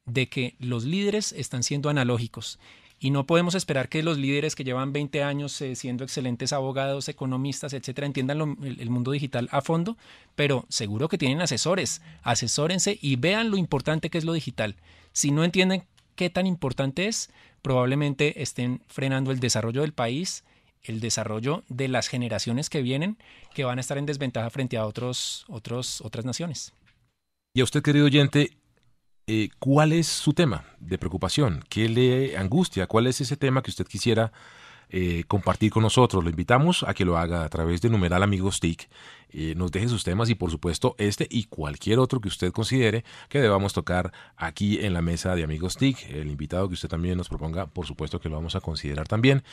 de 0.08 0.30
que 0.30 0.56
los 0.58 0.84
líderes 0.84 1.32
están 1.32 1.62
siendo 1.62 1.90
analógicos 1.90 2.58
y 3.00 3.12
no 3.12 3.26
podemos 3.26 3.56
esperar 3.56 3.90
que 3.90 4.04
los 4.04 4.18
líderes 4.18 4.56
que 4.56 4.64
llevan 4.64 4.94
20 4.94 5.22
años 5.24 5.60
eh, 5.62 5.76
siendo 5.76 6.04
excelentes 6.04 6.54
abogados, 6.54 7.10
economistas, 7.10 7.74
etcétera, 7.74 8.08
entiendan 8.08 8.58
el, 8.64 8.90
mundo 8.90 9.12
digital 9.12 9.50
a 9.52 9.62
fondo, 9.62 9.98
pero 10.36 10.66
seguro 10.70 11.10
que 11.10 11.18
tienen 11.18 11.42
asesores. 11.42 12.02
Asesórense 12.24 12.98
y 13.02 13.18
vean 13.18 13.52
lo 13.52 13.58
importante 13.58 14.10
que 14.10 14.18
es 14.18 14.24
lo 14.24 14.34
digital. 14.34 14.76
Si 15.12 15.32
no 15.32 15.44
entienden 15.44 15.84
qué 16.16 16.30
tan 16.30 16.48
importante 16.48 17.08
es, 17.08 17.30
probablemente 17.62 18.42
estén 18.42 18.82
frenando 18.88 19.32
el 19.32 19.40
desarrollo 19.40 19.82
del 19.82 19.94
país, 19.94 20.44
el 20.84 21.00
desarrollo 21.00 21.64
de 21.68 21.90
las 21.90 22.08
generaciones 22.08 22.70
que 22.70 22.82
vienen, 22.82 23.18
que 23.54 23.66
van 23.66 23.78
a 23.78 23.82
estar 23.82 23.98
en 23.98 24.06
desventaja 24.06 24.50
frente 24.50 24.78
a 24.78 24.86
otros, 24.86 25.46
otros, 25.50 26.00
otras 26.02 26.26
naciones. 26.26 26.74
Y 27.54 27.62
a 27.62 27.64
usted, 27.64 27.82
querido 27.82 28.06
oyente, 28.06 28.52
eh, 29.28 29.50
¿cuál 29.60 29.92
es 29.94 30.08
su 30.08 30.34
tema 30.34 30.66
de 30.80 30.98
preocupación? 30.98 31.64
¿Qué 31.70 31.90
le 31.90 32.38
angustia? 32.38 32.88
¿Cuál 32.88 33.08
es 33.08 33.22
ese 33.22 33.38
tema 33.38 33.62
que 33.64 33.72
usted 33.72 33.88
quisiera 33.88 34.32
eh, 34.90 35.24
compartir 35.28 35.72
con 35.72 35.84
nosotros. 35.84 36.24
Lo 36.24 36.30
invitamos 36.30 36.84
a 36.84 36.94
que 36.94 37.06
lo 37.06 37.18
haga 37.18 37.44
a 37.44 37.50
través 37.50 37.82
de 37.82 37.90
numeral 37.90 38.24
amigos 38.24 38.60
TIC. 38.60 38.88
Eh, 39.38 39.54
nos 39.56 39.72
deje 39.72 39.90
sus 39.90 40.06
temas 40.06 40.30
y 40.30 40.36
por 40.36 40.50
supuesto 40.50 40.96
este 40.98 41.28
y 41.30 41.46
cualquier 41.46 42.00
otro 42.00 42.22
que 42.22 42.30
usted 42.30 42.54
considere 42.54 43.04
que 43.28 43.42
debamos 43.42 43.74
tocar 43.74 44.14
aquí 44.38 44.80
en 44.80 44.94
la 44.94 45.02
mesa 45.02 45.36
de 45.36 45.44
amigos 45.44 45.76
TIC. 45.76 46.10
El 46.10 46.30
invitado 46.30 46.68
que 46.70 46.76
usted 46.76 46.88
también 46.88 47.18
nos 47.18 47.28
proponga, 47.28 47.66
por 47.66 47.86
supuesto 47.86 48.20
que 48.22 48.30
lo 48.30 48.36
vamos 48.36 48.56
a 48.56 48.62
considerar 48.62 49.08
también. 49.08 49.44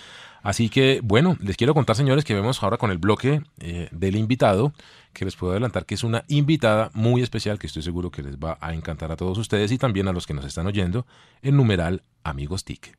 Así 0.42 0.68
que 0.68 1.00
bueno, 1.02 1.36
les 1.40 1.56
quiero 1.56 1.74
contar 1.74 1.96
señores 1.96 2.24
que 2.24 2.34
vemos 2.34 2.62
ahora 2.62 2.76
con 2.76 2.90
el 2.90 2.98
bloque 2.98 3.42
eh, 3.58 3.88
del 3.90 4.16
invitado 4.16 4.72
que 5.12 5.24
les 5.24 5.36
puedo 5.36 5.52
adelantar 5.52 5.84
que 5.84 5.94
es 5.94 6.04
una 6.04 6.24
invitada 6.28 6.90
muy 6.94 7.22
especial 7.22 7.58
que 7.58 7.66
estoy 7.66 7.82
seguro 7.82 8.10
que 8.10 8.22
les 8.22 8.36
va 8.36 8.58
a 8.60 8.74
encantar 8.74 9.12
a 9.12 9.16
todos 9.16 9.36
ustedes 9.38 9.72
y 9.72 9.78
también 9.78 10.08
a 10.08 10.12
los 10.12 10.26
que 10.26 10.34
nos 10.34 10.44
están 10.44 10.66
oyendo 10.66 11.06
en 11.42 11.56
numeral 11.56 12.02
amigos 12.22 12.64
TIC. 12.64 12.96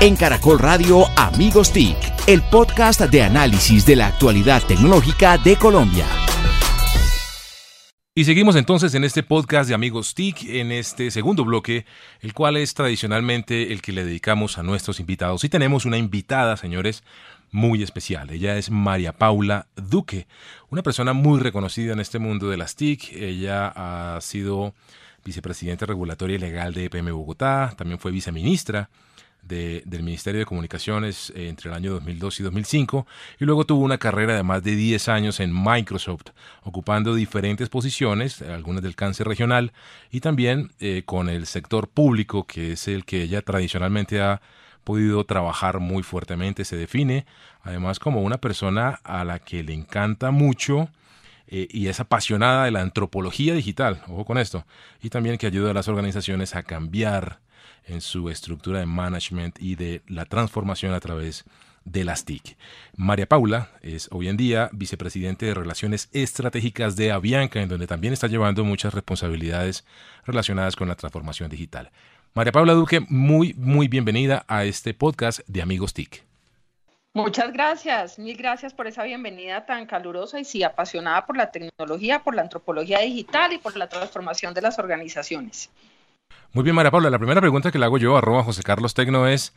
En 0.00 0.16
Caracol 0.16 0.58
Radio 0.58 1.06
Amigos 1.16 1.72
TIC, 1.72 1.96
el 2.26 2.42
podcast 2.42 3.00
de 3.00 3.22
análisis 3.22 3.86
de 3.86 3.96
la 3.96 4.08
actualidad 4.08 4.62
tecnológica 4.66 5.38
de 5.38 5.56
Colombia. 5.56 6.06
Y 8.14 8.24
seguimos 8.24 8.56
entonces 8.56 8.94
en 8.94 9.04
este 9.04 9.22
podcast 9.22 9.68
de 9.68 9.74
Amigos 9.74 10.14
TIC, 10.14 10.44
en 10.48 10.70
este 10.70 11.10
segundo 11.10 11.44
bloque, 11.44 11.86
el 12.20 12.34
cual 12.34 12.58
es 12.58 12.74
tradicionalmente 12.74 13.72
el 13.72 13.80
que 13.80 13.92
le 13.92 14.04
dedicamos 14.04 14.58
a 14.58 14.62
nuestros 14.62 15.00
invitados. 15.00 15.44
Y 15.44 15.48
tenemos 15.48 15.86
una 15.86 15.96
invitada, 15.96 16.56
señores, 16.56 17.04
muy 17.50 17.82
especial. 17.82 18.30
Ella 18.30 18.58
es 18.58 18.70
María 18.70 19.12
Paula 19.12 19.68
Duque, 19.76 20.26
una 20.68 20.82
persona 20.82 21.14
muy 21.14 21.40
reconocida 21.40 21.94
en 21.94 22.00
este 22.00 22.18
mundo 22.18 22.50
de 22.50 22.58
las 22.58 22.76
TIC. 22.76 23.12
Ella 23.14 23.72
ha 23.74 24.20
sido 24.20 24.74
vicepresidente 25.24 25.86
regulatoria 25.86 26.36
y 26.36 26.40
legal 26.40 26.74
de 26.74 26.86
EPM 26.86 27.12
Bogotá, 27.12 27.72
también 27.78 27.98
fue 27.98 28.10
viceministra 28.10 28.90
del 29.42 30.02
Ministerio 30.02 30.38
de 30.38 30.46
Comunicaciones 30.46 31.30
eh, 31.34 31.48
entre 31.48 31.68
el 31.68 31.76
año 31.76 31.92
2002 31.92 32.40
y 32.40 32.42
2005 32.44 33.06
y 33.40 33.44
luego 33.44 33.64
tuvo 33.64 33.84
una 33.84 33.98
carrera 33.98 34.34
de 34.34 34.42
más 34.42 34.62
de 34.62 34.76
10 34.76 35.08
años 35.08 35.40
en 35.40 35.52
Microsoft, 35.52 36.28
ocupando 36.62 37.14
diferentes 37.14 37.68
posiciones, 37.68 38.40
algunas 38.42 38.82
del 38.82 38.94
cáncer 38.94 39.26
regional 39.26 39.72
y 40.10 40.20
también 40.20 40.70
eh, 40.80 41.02
con 41.04 41.28
el 41.28 41.46
sector 41.46 41.88
público, 41.88 42.46
que 42.46 42.72
es 42.72 42.88
el 42.88 43.04
que 43.04 43.22
ella 43.22 43.42
tradicionalmente 43.42 44.20
ha 44.20 44.40
podido 44.84 45.24
trabajar 45.24 45.80
muy 45.80 46.02
fuertemente, 46.02 46.64
se 46.64 46.76
define 46.76 47.26
además 47.62 47.98
como 47.98 48.22
una 48.22 48.38
persona 48.38 49.00
a 49.04 49.24
la 49.24 49.38
que 49.38 49.62
le 49.62 49.74
encanta 49.74 50.30
mucho 50.30 50.88
eh, 51.46 51.68
y 51.70 51.88
es 51.88 52.00
apasionada 52.00 52.64
de 52.64 52.70
la 52.70 52.80
antropología 52.80 53.54
digital, 53.54 54.02
ojo 54.08 54.24
con 54.24 54.38
esto, 54.38 54.64
y 55.00 55.10
también 55.10 55.38
que 55.38 55.46
ayuda 55.46 55.70
a 55.70 55.74
las 55.74 55.88
organizaciones 55.88 56.54
a 56.54 56.62
cambiar 56.62 57.40
en 57.86 58.00
su 58.00 58.30
estructura 58.30 58.78
de 58.80 58.86
management 58.86 59.60
y 59.60 59.76
de 59.76 60.02
la 60.06 60.24
transformación 60.24 60.94
a 60.94 61.00
través 61.00 61.44
de 61.84 62.04
las 62.04 62.24
TIC. 62.24 62.56
María 62.96 63.26
Paula 63.26 63.70
es 63.82 64.08
hoy 64.12 64.28
en 64.28 64.36
día 64.36 64.70
vicepresidente 64.72 65.46
de 65.46 65.54
Relaciones 65.54 66.08
Estratégicas 66.12 66.96
de 66.96 67.12
Avianca, 67.12 67.60
en 67.60 67.68
donde 67.68 67.86
también 67.86 68.12
está 68.12 68.28
llevando 68.28 68.64
muchas 68.64 68.94
responsabilidades 68.94 69.84
relacionadas 70.24 70.76
con 70.76 70.88
la 70.88 70.94
transformación 70.94 71.50
digital. 71.50 71.90
María 72.34 72.52
Paula 72.52 72.72
Duque, 72.72 73.00
muy, 73.08 73.54
muy 73.54 73.88
bienvenida 73.88 74.44
a 74.48 74.64
este 74.64 74.94
podcast 74.94 75.40
de 75.46 75.62
Amigos 75.62 75.92
TIC. 75.92 76.24
Muchas 77.14 77.52
gracias, 77.52 78.18
mil 78.18 78.38
gracias 78.38 78.72
por 78.72 78.86
esa 78.86 79.02
bienvenida 79.02 79.66
tan 79.66 79.84
calurosa 79.84 80.40
y 80.40 80.46
sí, 80.46 80.62
apasionada 80.62 81.26
por 81.26 81.36
la 81.36 81.50
tecnología, 81.50 82.22
por 82.22 82.34
la 82.34 82.40
antropología 82.40 83.00
digital 83.00 83.52
y 83.52 83.58
por 83.58 83.76
la 83.76 83.86
transformación 83.86 84.54
de 84.54 84.62
las 84.62 84.78
organizaciones. 84.78 85.68
Muy 86.52 86.64
bien, 86.64 86.76
María 86.76 86.90
Paula. 86.90 87.08
La 87.10 87.18
primera 87.18 87.40
pregunta 87.40 87.70
que 87.70 87.78
le 87.78 87.86
hago 87.86 87.98
yo, 87.98 88.16
arroba 88.16 88.44
José 88.44 88.62
Carlos 88.62 88.94
Tecno, 88.94 89.26
es 89.26 89.54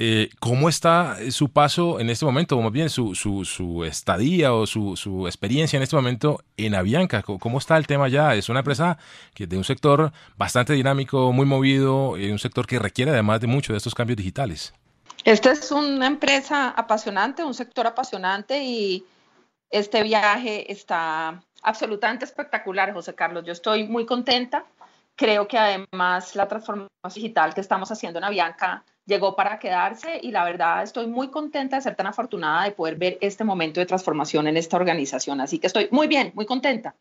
eh, 0.00 0.30
¿cómo 0.38 0.68
está 0.68 1.16
su 1.32 1.50
paso 1.50 1.98
en 1.98 2.08
este 2.08 2.24
momento, 2.24 2.56
o 2.56 2.62
más 2.62 2.70
bien 2.70 2.88
su, 2.88 3.16
su, 3.16 3.84
estadía 3.84 4.54
o 4.54 4.64
su, 4.64 5.26
experiencia 5.26 5.76
en 5.76 5.82
este 5.82 5.96
momento 5.96 6.44
en 6.56 6.76
Avianca? 6.76 7.22
¿Cómo 7.22 7.58
está 7.58 7.76
el 7.76 7.88
tema 7.88 8.06
ya? 8.06 8.36
Es 8.36 8.48
una 8.48 8.60
empresa 8.60 8.96
que 9.34 9.48
de 9.48 9.56
un 9.56 9.64
sector 9.64 10.12
bastante 10.36 10.74
dinámico, 10.74 11.32
muy 11.32 11.46
movido, 11.46 12.16
y 12.16 12.30
un 12.30 12.38
sector 12.38 12.64
que 12.64 12.78
requiere 12.78 13.10
además 13.10 13.40
de 13.40 13.48
mucho 13.48 13.72
de 13.72 13.78
estos 13.78 13.94
cambios 13.96 14.16
digitales. 14.16 14.72
Esta 15.24 15.50
es 15.50 15.72
una 15.72 16.06
empresa 16.06 16.70
apasionante, 16.70 17.42
un 17.42 17.54
sector 17.54 17.88
apasionante 17.88 18.62
y 18.62 19.04
este 19.68 20.04
viaje 20.04 20.70
está 20.70 21.42
absolutamente 21.62 22.24
espectacular, 22.24 22.92
José 22.92 23.16
Carlos. 23.16 23.44
Yo 23.44 23.52
estoy 23.52 23.88
muy 23.88 24.06
contenta 24.06 24.64
Creo 25.18 25.48
que 25.48 25.58
además 25.58 26.36
la 26.36 26.46
transformación 26.46 26.88
digital 27.12 27.52
que 27.52 27.60
estamos 27.60 27.90
haciendo 27.90 28.20
en 28.20 28.24
Avianca 28.24 28.84
llegó 29.04 29.34
para 29.34 29.58
quedarse 29.58 30.20
y 30.22 30.30
la 30.30 30.44
verdad 30.44 30.84
estoy 30.84 31.08
muy 31.08 31.28
contenta 31.28 31.74
de 31.74 31.82
ser 31.82 31.96
tan 31.96 32.06
afortunada 32.06 32.62
de 32.62 32.70
poder 32.70 32.94
ver 32.94 33.18
este 33.20 33.42
momento 33.42 33.80
de 33.80 33.86
transformación 33.86 34.46
en 34.46 34.56
esta 34.56 34.76
organización. 34.76 35.40
Así 35.40 35.58
que 35.58 35.66
estoy 35.66 35.88
muy 35.90 36.06
bien, 36.06 36.30
muy 36.36 36.46
contenta. 36.46 36.94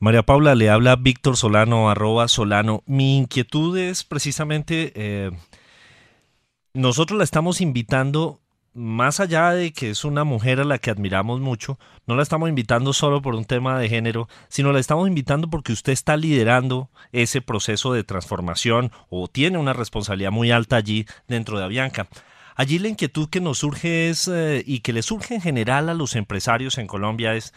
María 0.00 0.24
Paula, 0.24 0.56
le 0.56 0.70
habla 0.70 0.96
Víctor 0.96 1.36
Solano, 1.36 1.88
arroba 1.88 2.26
Solano. 2.26 2.82
Mi 2.86 3.16
inquietud 3.16 3.78
es 3.78 4.02
precisamente, 4.02 4.92
eh, 4.96 5.30
nosotros 6.74 7.16
la 7.16 7.22
estamos 7.22 7.60
invitando 7.60 8.41
más 8.74 9.20
allá 9.20 9.50
de 9.50 9.72
que 9.72 9.90
es 9.90 10.04
una 10.04 10.24
mujer 10.24 10.60
a 10.60 10.64
la 10.64 10.78
que 10.78 10.90
admiramos 10.90 11.40
mucho, 11.40 11.78
no 12.06 12.16
la 12.16 12.22
estamos 12.22 12.48
invitando 12.48 12.92
solo 12.92 13.20
por 13.20 13.34
un 13.34 13.44
tema 13.44 13.78
de 13.78 13.88
género, 13.88 14.28
sino 14.48 14.72
la 14.72 14.80
estamos 14.80 15.06
invitando 15.08 15.48
porque 15.50 15.72
usted 15.72 15.92
está 15.92 16.16
liderando 16.16 16.90
ese 17.12 17.42
proceso 17.42 17.92
de 17.92 18.04
transformación 18.04 18.90
o 19.08 19.28
tiene 19.28 19.58
una 19.58 19.72
responsabilidad 19.72 20.30
muy 20.30 20.50
alta 20.50 20.76
allí 20.76 21.06
dentro 21.28 21.58
de 21.58 21.64
Avianca. 21.64 22.08
Allí 22.54 22.78
la 22.78 22.88
inquietud 22.88 23.28
que 23.28 23.40
nos 23.40 23.58
surge 23.58 24.10
es, 24.10 24.28
eh, 24.28 24.62
y 24.66 24.80
que 24.80 24.92
le 24.92 25.02
surge 25.02 25.34
en 25.34 25.40
general 25.40 25.88
a 25.88 25.94
los 25.94 26.16
empresarios 26.16 26.78
en 26.78 26.86
Colombia, 26.86 27.34
es 27.34 27.54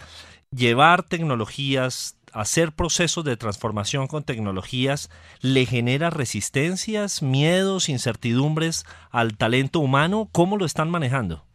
llevar 0.51 1.04
tecnologías, 1.04 2.17
hacer 2.36 2.74
procesos 2.74 3.24
de 3.24 3.38
transformación 3.38 4.08
con 4.08 4.24
tecnologías 4.24 5.10
le 5.41 5.65
genera 5.65 6.10
resistencias, 6.10 7.21
miedos, 7.21 7.89
incertidumbres 7.89 8.86
al 9.10 9.38
talento 9.38 9.80
humano? 9.80 10.30
¿Cómo 10.32 10.58
lo 10.58 10.65
están 10.65 10.89
manejando? 10.91 11.45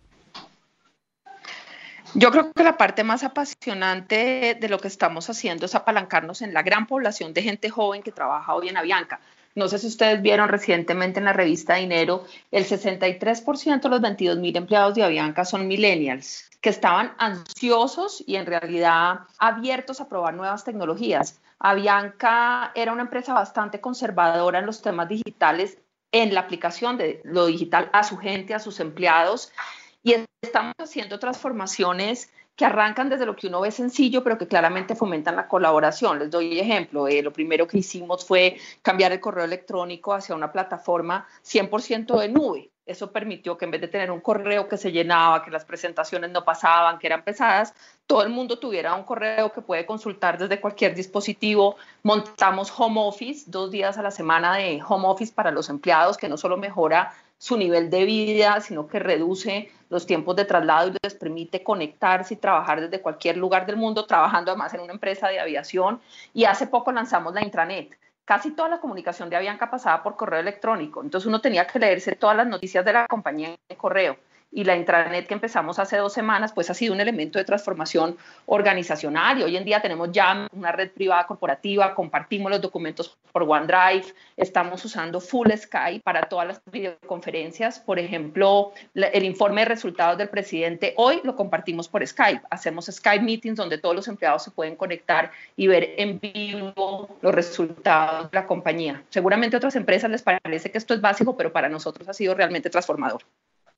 Yo 2.14 2.33
creo 2.33 2.53
que 2.53 2.64
la 2.64 2.77
parte 2.77 3.05
más 3.05 3.23
apasionante 3.23 4.57
de 4.61 4.69
lo 4.69 4.81
que 4.81 4.88
estamos 4.88 5.31
haciendo 5.31 5.66
es 5.66 5.77
apalancarnos 5.77 6.43
en 6.43 6.53
la 6.53 6.62
gran 6.62 6.87
población 6.87 7.33
de 7.35 7.43
gente 7.43 7.71
joven 7.71 8.03
que 8.03 8.11
trabaja 8.11 8.53
hoy 8.55 8.69
en 8.69 8.77
Avianca. 8.77 9.21
No 9.55 9.69
sé 9.69 9.79
si 9.79 9.89
ustedes 9.89 10.23
vieron 10.23 10.49
recientemente 10.49 11.19
en 11.19 11.25
la 11.25 11.33
revista 11.33 11.75
Dinero, 11.75 12.25
el 12.53 12.65
63% 12.65 13.81
de 13.81 13.89
los 13.89 14.01
22 14.01 14.39
mil 14.39 14.57
empleados 14.57 14.95
de 14.95 15.03
Avianca 15.03 15.45
son 15.45 15.67
millennials, 15.67 16.49
que 16.61 16.71
estaban 16.71 17.15
ansiosos 17.19 18.23
y 18.27 18.37
en 18.37 18.47
realidad 18.47 19.21
abiertos 19.39 20.01
a 20.01 20.09
probar 20.09 20.35
nuevas 20.35 20.65
tecnologías. 20.65 21.41
Avianca 21.59 22.71
era 22.75 22.93
una 22.93 23.03
empresa 23.03 23.35
bastante 23.35 23.81
conservadora 23.81 24.61
en 24.61 24.67
los 24.67 24.83
temas 24.83 25.09
digitales, 25.09 25.79
en 26.13 26.33
la 26.33 26.41
aplicación 26.41 26.97
de 26.97 27.21
lo 27.25 27.47
digital 27.47 27.91
a 27.93 28.05
su 28.05 28.17
gente, 28.19 28.55
a 28.55 28.61
sus 28.61 28.79
empleados, 28.79 29.53
y 30.03 30.15
estamos 30.43 30.75
haciendo 30.79 31.19
transformaciones 31.19 32.31
que 32.57 32.65
arrancan 32.65 33.09
desde 33.09 33.27
lo 33.27 33.37
que 33.37 33.47
uno 33.47 33.61
ve 33.61 33.71
sencillo, 33.71 34.23
pero 34.23 34.37
que 34.37 34.47
claramente 34.47 34.95
fomentan 34.95 35.37
la 35.37 35.49
colaboración. 35.49 36.19
Les 36.19 36.31
doy 36.31 36.59
ejemplo. 36.59 37.09
Eh, 37.09 37.23
lo 37.23 37.33
primero 37.33 37.67
que 37.67 37.79
hicimos 37.79 38.25
fue 38.25 38.59
cambiar 38.83 39.13
el 39.13 39.21
correo 39.21 39.45
electrónico 39.45 40.13
hacia 40.13 40.35
una 40.35 40.53
plataforma 40.53 41.27
100% 41.43 42.19
de 42.19 42.29
nube. 42.29 42.71
Eso 42.91 43.13
permitió 43.13 43.57
que 43.57 43.67
en 43.67 43.71
vez 43.71 43.81
de 43.81 43.87
tener 43.87 44.11
un 44.11 44.21
correo 44.21 44.69
que 44.69 44.77
se 44.77 44.91
llenaba, 44.91 45.45
que 45.45 45.51
las 45.53 45.65
presentaciones 45.65 46.31
no 46.31 46.45
pasaban, 46.45 46.99
que 46.99 47.07
eran 47.07 47.23
pesadas, 47.23 47.73
todo 48.05 48.25
el 48.25 48.31
mundo 48.31 48.59
tuviera 48.59 48.95
un 48.95 49.05
correo 49.05 49.53
que 49.53 49.63
puede 49.63 49.87
consultar 49.87 50.37
desde 50.37 50.61
cualquier 50.61 50.97
dispositivo. 50.97 51.77
Montamos 52.03 52.73
home 52.77 53.01
office, 53.01 53.45
dos 53.49 53.71
días 53.71 53.97
a 53.97 54.03
la 54.03 54.11
semana 54.11 54.57
de 54.57 54.83
home 54.87 55.07
office 55.07 55.33
para 55.33 55.53
los 55.53 55.69
empleados, 55.69 56.17
que 56.17 56.29
no 56.29 56.37
solo 56.37 56.57
mejora 56.57 57.15
su 57.40 57.57
nivel 57.57 57.88
de 57.88 58.05
vida, 58.05 58.61
sino 58.61 58.87
que 58.87 58.98
reduce 58.98 59.72
los 59.88 60.05
tiempos 60.05 60.37
de 60.37 60.44
traslado 60.44 60.88
y 60.90 60.96
les 61.03 61.14
permite 61.14 61.62
conectarse 61.64 62.35
y 62.35 62.37
trabajar 62.37 62.83
desde 62.83 63.00
cualquier 63.00 63.38
lugar 63.38 63.64
del 63.64 63.76
mundo, 63.79 64.05
trabajando 64.05 64.50
además 64.50 64.74
en 64.74 64.81
una 64.81 64.92
empresa 64.92 65.29
de 65.29 65.40
aviación. 65.40 66.03
Y 66.35 66.44
hace 66.44 66.66
poco 66.66 66.92
lanzamos 66.92 67.33
la 67.33 67.42
intranet. 67.42 67.98
Casi 68.26 68.50
toda 68.50 68.68
la 68.68 68.79
comunicación 68.79 69.31
de 69.31 69.37
Avianca 69.37 69.70
pasaba 69.70 70.03
por 70.03 70.16
correo 70.16 70.40
electrónico, 70.40 71.03
entonces 71.03 71.26
uno 71.26 71.40
tenía 71.40 71.66
que 71.66 71.79
leerse 71.79 72.14
todas 72.14 72.37
las 72.37 72.46
noticias 72.46 72.85
de 72.85 72.92
la 72.92 73.07
compañía 73.09 73.57
en 73.68 73.76
correo. 73.76 74.18
Y 74.53 74.65
la 74.65 74.77
intranet 74.77 75.27
que 75.27 75.35
empezamos 75.35 75.79
hace 75.79 75.97
dos 75.97 76.13
semanas, 76.13 76.53
pues 76.53 76.71
ha 76.71 76.75
sido 76.75 76.93
un 76.93 77.01
elemento 77.01 77.39
de 77.39 77.45
transformación 77.45 78.17
organizacional 78.47 79.39
y 79.39 79.43
hoy 79.45 79.57
en 79.57 79.65
día 79.65 79.81
tenemos 79.81 80.11
ya 80.13 80.49
una 80.53 80.73
red 80.73 80.91
privada 80.91 81.27
corporativa, 81.27 81.95
compartimos 81.95 82.51
los 82.51 82.61
documentos 82.61 83.17
por 83.33 83.45
OneDrive, 83.45 84.07
estamos 84.37 84.85
usando 84.85 85.21
Full 85.21 85.51
Sky 85.57 86.01
para 86.03 86.23
todas 86.23 86.49
las 86.49 86.63
videoconferencias. 86.71 87.79
Por 87.79 87.99
ejemplo, 87.99 88.73
el 88.95 89.25
informe 89.25 89.63
de 89.63 89.67
resultados 89.67 90.19
del 90.19 90.29
presidente 90.29 90.95
hoy 90.97 91.21
lo 91.23 91.37
compartimos 91.37 91.89
por 91.89 92.07
Skype. 92.07 92.43
Hacemos 92.51 92.87
Skype 92.87 93.25
meetings 93.25 93.57
donde 93.57 93.79
todos 93.79 93.95
los 93.95 94.09
empleados 94.09 94.43
se 94.45 94.51
pueden 94.51 94.77
conectar 94.77 95.31
y 95.57 95.67
ver 95.69 95.95
en 95.97 96.19
vivo 96.19 97.09
los 97.21 97.35
resultados 97.35 98.31
de 98.31 98.37
la 98.37 98.47
compañía. 98.47 99.03
Seguramente 99.11 99.57
a 99.57 99.59
otras 99.59 99.77
empresas 99.77 100.11
les 100.11 100.23
parece 100.23 100.71
que 100.71 100.79
esto 100.79 100.95
es 100.95 101.01
básico, 101.01 101.37
pero 101.37 101.53
para 101.53 101.69
nosotros 101.69 102.09
ha 102.09 102.13
sido 102.13 102.35
realmente 102.35 102.71
transformador. 102.71 103.23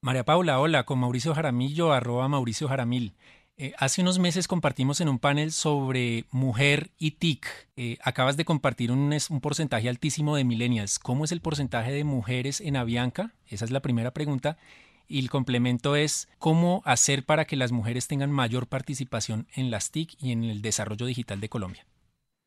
María 0.04 0.24
Paula, 0.24 0.58
hola, 0.58 0.82
con 0.82 0.98
Mauricio 0.98 1.32
Jaramillo, 1.32 1.92
arroba 1.92 2.26
Mauricio 2.26 2.66
Jaramil. 2.66 3.14
Eh, 3.56 3.72
hace 3.78 4.00
unos 4.02 4.18
meses 4.18 4.48
compartimos 4.48 5.00
en 5.00 5.08
un 5.08 5.20
panel 5.20 5.52
sobre 5.52 6.24
mujer 6.32 6.90
y 6.98 7.12
TIC. 7.12 7.46
Eh, 7.76 7.98
acabas 8.02 8.36
de 8.36 8.44
compartir 8.44 8.90
un, 8.90 9.16
un, 9.30 9.40
porcentaje 9.40 9.88
altísimo 9.88 10.34
de 10.34 10.42
millennials. 10.42 10.98
¿Cómo 10.98 11.24
es 11.24 11.30
el 11.30 11.40
porcentaje 11.40 11.92
de 11.92 12.02
mujeres 12.02 12.60
en 12.60 12.76
Avianca? 12.76 13.32
Esa 13.46 13.64
es 13.64 13.70
la 13.70 13.78
primera 13.78 14.10
pregunta. 14.10 14.58
Y 15.06 15.20
el 15.20 15.30
complemento 15.30 15.94
es 15.94 16.28
cómo 16.40 16.82
hacer 16.84 17.24
para 17.24 17.44
que 17.44 17.54
las 17.54 17.70
mujeres 17.70 18.08
tengan 18.08 18.32
mayor 18.32 18.66
participación 18.66 19.46
en 19.54 19.70
las 19.70 19.92
TIC 19.92 20.16
y 20.18 20.32
en 20.32 20.42
el 20.42 20.62
desarrollo 20.62 21.06
digital 21.06 21.40
de 21.40 21.48
Colombia 21.48 21.86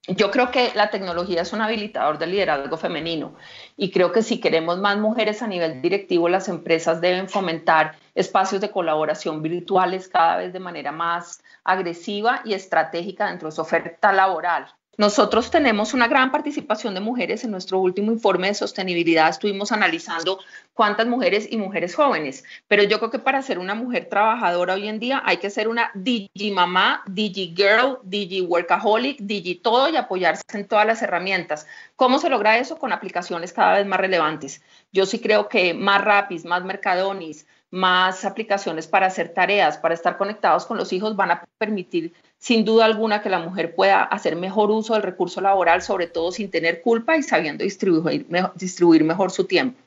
yo 0.08 0.30
creo 0.30 0.52
que 0.52 0.72
la 0.76 0.90
tecnología 0.90 1.42
es 1.42 1.54
un 1.54 1.62
habilitador 1.62 2.18
del 2.20 2.32
liderazgo 2.32 2.78
femenino 2.78 3.36
y 3.76 3.92
creo 3.92 4.12
que 4.12 4.22
si 4.22 4.40
queremos 4.40 4.78
más 4.78 4.98
mujeres 4.98 5.42
a 5.42 5.48
nivel 5.48 5.82
directivo, 5.82 6.30
las 6.30 6.48
empresas 6.48 7.02
deben 7.02 7.28
fomentar 7.28 7.96
espacios 8.14 8.62
de 8.62 8.72
colaboración 8.72 9.42
virtuales 9.42 10.08
cada 10.08 10.38
vez 10.38 10.54
de 10.54 10.60
manera 10.60 10.92
más 10.92 11.42
agresiva 11.64 12.42
y 12.46 12.54
estratégica 12.54 13.28
dentro 13.28 13.50
de 13.50 13.56
su 13.56 13.62
oferta 13.62 14.14
laboral. 14.14 14.68
Nosotros 14.98 15.52
tenemos 15.52 15.94
una 15.94 16.08
gran 16.08 16.32
participación 16.32 16.94
de 16.94 17.02
mujeres. 17.02 17.44
En 17.44 17.52
nuestro 17.52 17.80
último 17.80 18.12
informe 18.14 18.48
de 18.48 18.54
sostenibilidad 18.54 19.30
estuvimos 19.30 19.74
analizando 19.74 20.40
cuántas 20.74 21.08
mujeres 21.08 21.48
y 21.52 21.58
mujeres 21.58 21.96
jóvenes, 21.96 22.44
pero 22.68 22.84
yo 22.84 23.00
creo 23.00 23.12
que 23.12 23.20
para 23.20 23.42
ser 23.42 23.60
una 23.60 23.76
mujer 23.76 24.08
trabajadora 24.10 24.76
hoy 24.76 24.88
en 24.88 25.00
día 25.00 25.22
hay 25.26 25.38
que 25.38 25.50
ser 25.50 25.68
una 25.68 25.92
digi 25.96 26.52
mamá, 26.52 27.04
digi 27.08 27.54
girl, 27.56 28.00
digi 28.04 28.42
workaholic, 28.42 29.20
digi 29.20 29.56
todo 29.56 29.90
y 29.90 29.98
apoyarse 29.98 30.44
en 30.54 30.68
todas 30.68 30.86
las 30.86 31.02
herramientas. 31.02 31.68
¿Cómo 31.96 32.20
se 32.20 32.30
logra 32.30 32.58
eso? 32.58 32.78
Con 32.78 32.94
aplicaciones 32.94 33.52
cada 33.52 33.76
vez 33.76 33.86
más 33.86 34.00
relevantes. 34.00 34.62
Yo 34.94 35.06
sí 35.06 35.20
creo 35.20 35.50
que 35.50 35.74
más 35.74 36.04
Rapis, 36.04 36.46
más 36.46 36.64
Mercadonis, 36.64 37.46
más 37.70 38.24
aplicaciones 38.24 38.88
para 38.88 39.08
hacer 39.08 39.34
tareas, 39.34 39.78
para 39.78 39.94
estar 39.94 40.18
conectados 40.18 40.66
con 40.66 40.78
los 40.78 40.94
hijos, 40.94 41.16
van 41.16 41.32
a 41.32 41.44
permitir 41.58 42.14
sin 42.38 42.66
duda 42.66 42.86
alguna 42.86 43.22
que 43.22 43.30
la 43.30 43.40
mujer 43.40 43.76
pueda 43.76 44.04
hacer 44.04 44.36
mejor 44.36 44.72
uso 44.72 44.94
del 44.94 45.04
recurso 45.04 45.42
laboral, 45.42 45.82
sobre 45.82 46.08
todo 46.08 46.32
sin 46.32 46.52
tener 46.52 46.82
culpa 46.82 47.18
y 47.18 47.24
sabiendo 47.24 47.64
distribuir, 47.64 48.26
mejor, 48.30 48.54
distribuir 48.56 49.04
mejor 49.04 49.32
su 49.32 49.46
tiempo. 49.46 49.80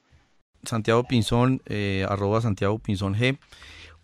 Santiago 0.65 1.05
Pinzón, 1.05 1.63
eh, 1.67 2.05
arroba 2.09 2.41
Santiago 2.41 2.79
Pinzón 2.79 3.15
G. 3.15 3.39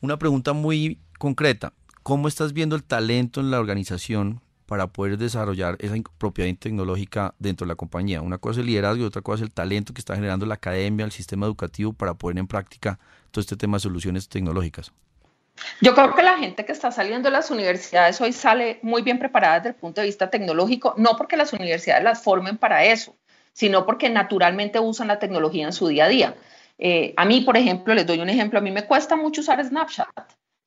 Una 0.01 0.19
pregunta 0.19 0.53
muy 0.53 0.99
concreta. 1.19 1.73
¿Cómo 2.03 2.29
estás 2.29 2.53
viendo 2.53 2.77
el 2.77 2.85
talento 2.85 3.41
en 3.41 3.51
la 3.51 3.59
organización 3.59 4.41
para 4.67 4.87
poder 4.89 5.19
desarrollar 5.19 5.77
esa 5.81 5.95
propiedad 6.19 6.55
tecnológica 6.59 7.35
dentro 7.39 7.65
de 7.65 7.69
la 7.69 7.77
compañía? 7.77 8.23
Una 8.23 8.39
cosa 8.39 8.61
es 8.61 8.65
el 8.65 8.67
liderazgo 8.67 9.03
y 9.03 9.07
otra 9.07 9.23
cosa 9.23 9.43
es 9.43 9.49
el 9.49 9.55
talento 9.55 9.95
que 9.95 10.01
está 10.01 10.15
generando 10.15 10.47
la 10.47 10.55
academia, 10.55 11.05
el 11.05 11.13
sistema 11.13 11.47
educativo 11.47 11.93
para 11.93 12.15
poner 12.15 12.41
en 12.41 12.47
práctica 12.47 12.99
todo 13.31 13.41
este 13.41 13.57
tema 13.57 13.79
de 13.79 13.81
soluciones 13.81 14.29
tecnológicas? 14.29 14.93
Yo 15.81 15.95
creo 15.95 16.15
que 16.15 16.23
la 16.23 16.39
gente 16.39 16.65
que 16.65 16.73
está 16.73 16.91
saliendo 16.91 17.29
de 17.29 17.33
las 17.33 17.51
universidades 17.51 18.21
hoy 18.21 18.33
sale 18.33 18.79
muy 18.83 19.03
bien 19.03 19.19
preparada 19.19 19.57
desde 19.57 19.69
el 19.71 19.75
punto 19.77 20.01
de 20.01 20.09
vista 20.09 20.31
tecnológico, 20.31 20.95
no 20.97 21.17
porque 21.17 21.37
las 21.37 21.53
universidades 21.53 22.05
las 22.05 22.23
formen 22.23 22.59
para 22.59 22.85
eso, 22.85 23.17
sino 23.53 23.87
porque 23.87 24.11
naturalmente 24.11 24.81
usan 24.81 25.09
la 25.09 25.19
tecnología 25.19 25.67
en 25.67 25.73
su 25.73 25.89
día 25.89 26.07
a 26.07 26.09
día. 26.09 26.35
Eh, 26.79 27.15
a 27.17 27.25
mí, 27.25 27.43
por 27.43 27.57
ejemplo, 27.57 27.95
les 27.95 28.07
doy 28.07 28.21
un 28.21 28.29
ejemplo, 28.29 28.59
a 28.59 28.63
mí 28.63 28.71
me 28.71 28.85
cuesta 28.85 29.15
mucho 29.15 29.43
usar 29.43 29.65
Snapchat, 29.65 30.09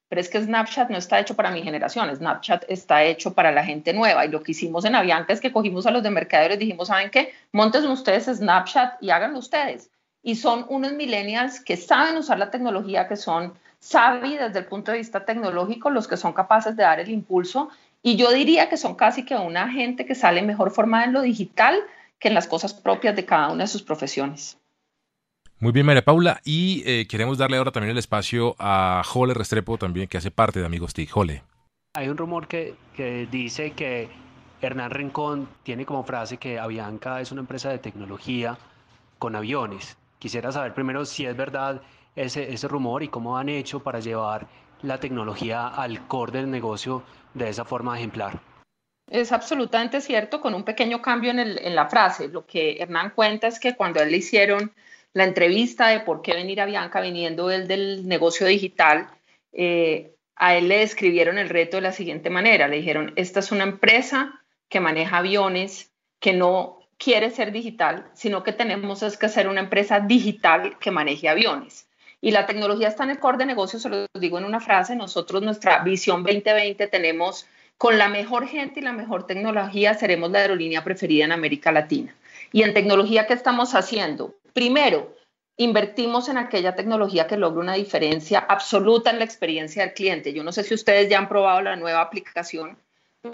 pero 0.08 0.22
es 0.22 0.30
que 0.30 0.42
Snapchat 0.42 0.90
no 0.90 0.98
está 0.98 1.20
hecho 1.20 1.36
para 1.36 1.52
mi 1.52 1.62
generación, 1.62 2.16
Snapchat 2.16 2.64
está 2.70 3.04
hecho 3.04 3.34
para 3.34 3.52
la 3.52 3.66
gente 3.66 3.94
nueva. 3.94 4.26
Y 4.26 4.30
lo 4.30 4.42
que 4.42 4.54
hicimos 4.54 4.86
en 4.86 4.96
Avianca 4.96 5.34
es 5.34 5.42
que 5.42 5.52
cogimos 5.52 5.86
a 5.86 5.92
los 5.92 6.02
de 6.02 6.12
mercaderes 6.12 6.60
dijimos, 6.60 6.88
¿saben 6.88 7.10
qué? 7.10 7.34
Monten 7.52 7.86
ustedes 7.88 8.26
Snapchat 8.26 9.04
y 9.04 9.10
háganlo 9.10 9.40
ustedes 9.40 9.90
y 10.28 10.36
son 10.36 10.66
unos 10.68 10.92
millennials 10.92 11.62
que 11.62 11.78
saben 11.78 12.18
usar 12.18 12.38
la 12.38 12.52
tecnología, 12.52 13.08
que 13.08 13.16
son 13.16 13.54
savvy 13.80 14.38
desde 14.38 14.60
el 14.60 14.66
punto 14.66 14.92
de 14.92 14.98
vista 14.98 15.26
tecnológico, 15.26 15.90
los 15.90 16.08
que 16.08 16.18
son 16.18 16.34
capaces 16.34 16.76
de 16.76 16.84
dar 16.84 17.00
el 17.00 17.10
impulso. 17.10 17.70
Y 18.04 18.16
yo 18.16 18.32
diría 18.32 18.70
que 18.70 18.78
son 18.78 18.96
casi 18.96 19.26
que 19.26 19.36
una 19.36 19.70
gente 19.70 20.06
que 20.06 20.16
sale 20.16 20.42
mejor 20.42 20.72
formada 20.72 21.06
en 21.06 21.14
lo 21.14 21.22
digital 21.22 21.80
que 22.20 22.28
en 22.30 22.34
las 22.34 22.48
cosas 22.48 22.74
propias 22.74 23.16
de 23.16 23.26
cada 23.26 23.50
una 23.50 23.64
de 23.64 23.68
sus 23.68 23.84
profesiones. 23.84 24.58
Muy 25.60 25.72
bien, 25.72 25.86
María 25.86 26.06
Paula. 26.06 26.40
Y 26.44 26.84
eh, 26.86 27.08
queremos 27.08 27.38
darle 27.38 27.58
ahora 27.58 27.72
también 27.72 27.92
el 27.92 27.98
espacio 27.98 28.56
a 28.60 29.02
Jole 29.06 29.34
Restrepo, 29.34 29.78
también 29.78 30.08
que 30.08 30.18
hace 30.18 30.30
parte 30.30 30.60
de 30.60 30.66
Amigos 30.66 30.94
TIC. 30.94 31.10
Jole. 31.10 31.44
Hay 31.96 32.10
un 32.10 32.18
rumor 32.18 32.48
que, 32.48 32.76
que 32.96 33.28
dice 33.32 33.72
que 33.72 34.08
Hernán 34.62 34.92
Rincón 34.92 35.50
tiene 35.64 35.86
como 35.86 36.04
frase 36.04 36.38
que 36.38 36.60
Avianca 36.60 37.22
es 37.22 37.32
una 37.32 37.42
empresa 37.42 37.70
de 37.70 37.80
tecnología 37.80 38.58
con 39.18 39.36
aviones. 39.36 39.98
Quisiera 40.20 40.52
saber 40.52 40.74
primero 40.74 41.06
si 41.06 41.26
es 41.26 41.36
verdad 41.36 41.82
ese, 42.18 42.52
ese 42.52 42.68
rumor 42.68 43.04
y 43.04 43.08
cómo 43.08 43.38
han 43.38 43.48
hecho 43.48 43.80
para 43.82 44.00
llevar 44.00 44.48
la 44.82 45.00
tecnología 45.00 45.68
al 45.68 46.08
core 46.08 46.34
del 46.34 46.52
negocio 46.52 47.04
de 47.34 47.50
esa 47.50 47.64
forma 47.64 47.98
ejemplar. 47.98 48.40
Es 49.10 49.32
absolutamente 49.32 50.02
cierto, 50.02 50.42
con 50.42 50.54
un 50.54 50.64
pequeño 50.64 51.02
cambio 51.02 51.32
en, 51.32 51.40
el, 51.40 51.60
en, 51.60 51.76
la 51.76 51.88
frase. 51.88 52.28
Lo 52.28 52.46
que 52.46 52.78
Hernán 52.80 53.12
cuenta 53.12 53.48
es 53.48 53.60
que 53.60 53.76
cuando 53.76 54.02
él 54.02 54.12
le 54.12 54.18
hicieron 54.18 54.74
la 55.14 55.24
entrevista 55.24 55.88
de 55.88 56.02
por 56.02 56.22
qué 56.22 56.34
venir 56.34 56.60
a 56.60 56.66
Bianca 56.66 57.00
viniendo 57.00 57.50
él 57.50 57.68
del 57.68 58.08
negocio 58.08 58.46
digital, 58.48 59.08
eh, 59.54 60.14
a 60.36 60.56
él 60.56 60.68
le 60.68 60.80
describieron 60.80 61.38
el 61.38 61.50
reto 61.50 61.78
de 61.78 61.82
la 61.82 61.94
siguiente 61.94 62.30
manera. 62.30 62.68
Le 62.68 62.78
dijeron, 62.78 63.14
esta 63.16 63.40
es 63.40 63.52
una 63.52 63.64
empresa 63.64 64.42
que 64.68 64.82
maneja 64.82 65.18
aviones, 65.18 65.92
que 66.20 66.34
no 66.34 66.80
quiere 66.98 67.30
ser 67.32 67.52
digital, 67.52 68.10
sino 68.14 68.44
que 68.44 68.52
tenemos 68.52 69.04
es 69.04 69.18
que 69.18 69.30
ser 69.30 69.48
una 69.48 69.62
empresa 69.62 70.02
digital 70.02 70.78
que 70.80 70.92
maneje 70.92 71.30
aviones. 71.30 71.88
Y 72.22 72.32
la 72.32 72.46
tecnología 72.46 72.88
está 72.88 73.04
en 73.04 73.12
el 73.12 73.20
core 73.20 73.38
de 73.38 73.46
negocio, 73.46 73.80
se 73.80 73.90
lo 73.90 74.06
digo 74.14 74.38
en 74.38 74.46
una 74.46 74.60
frase, 74.60 74.96
nosotros 74.96 75.42
nuestra 75.44 75.80
visión 75.84 76.24
2020 76.24 76.88
tenemos 76.88 77.48
con 77.78 77.98
la 77.98 78.10
mejor 78.10 78.48
gente 78.48 78.80
y 78.80 78.84
la 78.84 78.94
mejor 78.94 79.28
tecnología 79.28 79.94
seremos 79.94 80.32
la 80.32 80.40
aerolínea 80.40 80.84
preferida 80.84 81.26
en 81.26 81.32
América 81.32 81.72
Latina. 81.72 82.16
Y 82.52 82.64
en 82.64 82.74
tecnología, 82.74 83.28
¿qué 83.28 83.34
estamos 83.34 83.76
haciendo? 83.76 84.36
Primero, 84.54 85.16
invertimos 85.58 86.28
en 86.30 86.38
aquella 86.38 86.76
tecnología 86.76 87.28
que 87.28 87.38
logra 87.38 87.60
una 87.60 87.74
diferencia 87.74 88.40
absoluta 88.40 89.12
en 89.12 89.20
la 89.20 89.26
experiencia 89.26 89.84
del 89.84 89.94
cliente. 89.94 90.34
Yo 90.34 90.44
no 90.44 90.52
sé 90.52 90.64
si 90.64 90.74
ustedes 90.74 91.10
ya 91.10 91.20
han 91.20 91.30
probado 91.30 91.62
la 91.62 91.76
nueva 91.76 92.02
aplicación 92.02 92.78